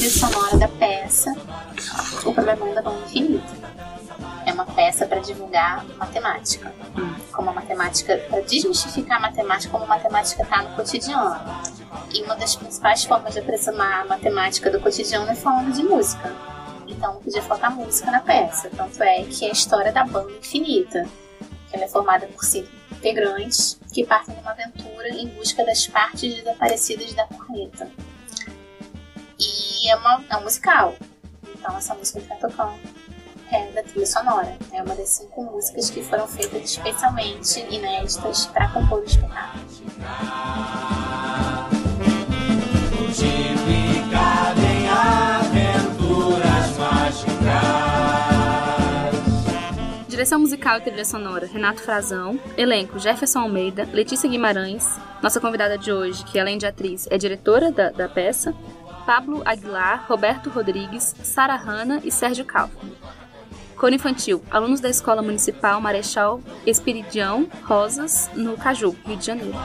Trilha 0.10 0.28
sonora 0.28 0.58
da 0.58 0.68
peça 0.68 1.36
O 2.26 2.34
Problemão 2.34 2.74
da 2.74 2.82
Bomba 2.82 3.06
Infinita. 3.06 3.48
É 4.46 4.52
uma 4.52 4.66
peça 4.66 5.06
para 5.06 5.20
divulgar 5.20 5.86
matemática. 5.98 6.74
Como 7.32 7.52
a 7.52 7.54
matemática, 7.54 8.18
para 8.30 8.42
desmistificar 8.42 9.18
a 9.18 9.22
matemática 9.22 9.72
como 9.72 9.84
a 9.84 9.88
matemática 9.88 10.42
está 10.42 10.64
no 10.64 10.76
cotidiano. 10.76 11.40
E 12.12 12.24
uma 12.24 12.36
das 12.36 12.56
principais 12.56 13.04
formas 13.04 13.34
de 13.34 13.40
aproximar 13.40 14.02
a 14.02 14.06
matemática 14.06 14.72
do 14.72 14.80
cotidiano 14.80 15.30
é 15.30 15.36
falando 15.36 15.72
de 15.74 15.84
música. 15.84 16.34
Então 16.88 17.14
não 17.14 17.22
podia 17.22 17.44
faltar 17.44 17.72
música 17.72 18.10
na 18.10 18.20
peça. 18.20 18.70
Tanto 18.76 19.02
é 19.04 19.24
que 19.24 19.46
é 19.46 19.50
a 19.50 19.54
história 19.54 19.92
da 19.92 20.04
Banda 20.04 20.32
Infinita. 20.32 21.08
Ela 21.72 21.84
é 21.84 21.88
formada 21.88 22.26
por 22.26 22.44
cinco 22.44 22.70
integrantes 22.92 23.80
que 23.94 24.04
partem 24.04 24.36
numa 24.36 24.52
aventura 24.52 25.10
em 25.10 25.28
busca 25.28 25.64
das 25.64 25.86
partes 25.86 26.34
desaparecidas 26.34 27.14
da 27.14 27.26
corneta. 27.26 27.88
E 29.40 29.90
é, 29.90 29.96
uma, 29.96 30.24
é 30.30 30.38
um 30.38 30.44
musical. 30.44 30.96
Então 31.56 31.78
essa 31.78 31.96
música 31.96 32.20
que 32.20 32.28
tá 32.28 32.36
tocando 32.36 32.78
é 33.52 33.72
da 33.72 33.84
trilha 33.84 34.06
sonora. 34.06 34.58
É 34.72 34.84
uma 34.84 34.96
das 34.96 35.10
cinco 35.10 35.44
músicas 35.44 35.90
que 35.90 36.04
foram 36.04 36.28
feitas 36.28 36.72
especialmente 36.72 37.60
inéditas 37.74 38.46
para 38.48 38.68
compor 38.70 39.00
o 39.00 39.04
espetáculo. 39.04 39.64
Direção 50.08 50.40
musical 50.40 50.78
e 50.80 50.82
trilha 50.82 51.06
sonora, 51.06 51.48
Renato 51.48 51.82
Frazão. 51.82 52.38
Elenco, 52.58 53.00
Jefferson 53.00 53.40
Almeida, 53.40 53.88
Letícia 53.94 54.30
Guimarães. 54.30 55.00
Nossa 55.24 55.40
convidada 55.40 55.78
de 55.78 55.94
hoje, 55.94 56.26
que 56.26 56.38
além 56.38 56.58
de 56.58 56.66
atriz, 56.66 57.08
é 57.10 57.18
diretora 57.18 57.72
da, 57.72 57.90
da 57.90 58.10
peça. 58.10 58.54
Pablo 59.10 59.42
Aguilar, 59.44 60.06
Roberto 60.08 60.52
Rodrigues, 60.52 61.16
Sara 61.24 61.56
Hanna 61.56 62.00
e 62.04 62.12
Sérgio 62.12 62.46
Kaufmann. 62.46 62.92
Coro 63.76 63.96
infantil, 63.96 64.44
alunos 64.52 64.80
da 64.80 64.88
Escola 64.88 65.24
Municipal 65.24 65.82
Marechal 65.82 66.40
Espiridião 66.64 67.48
Rosas, 67.64 68.30
no 68.36 68.56
Caju, 68.56 68.96
Rio 69.04 69.18
de 69.18 69.26
Janeiro. 69.26 69.58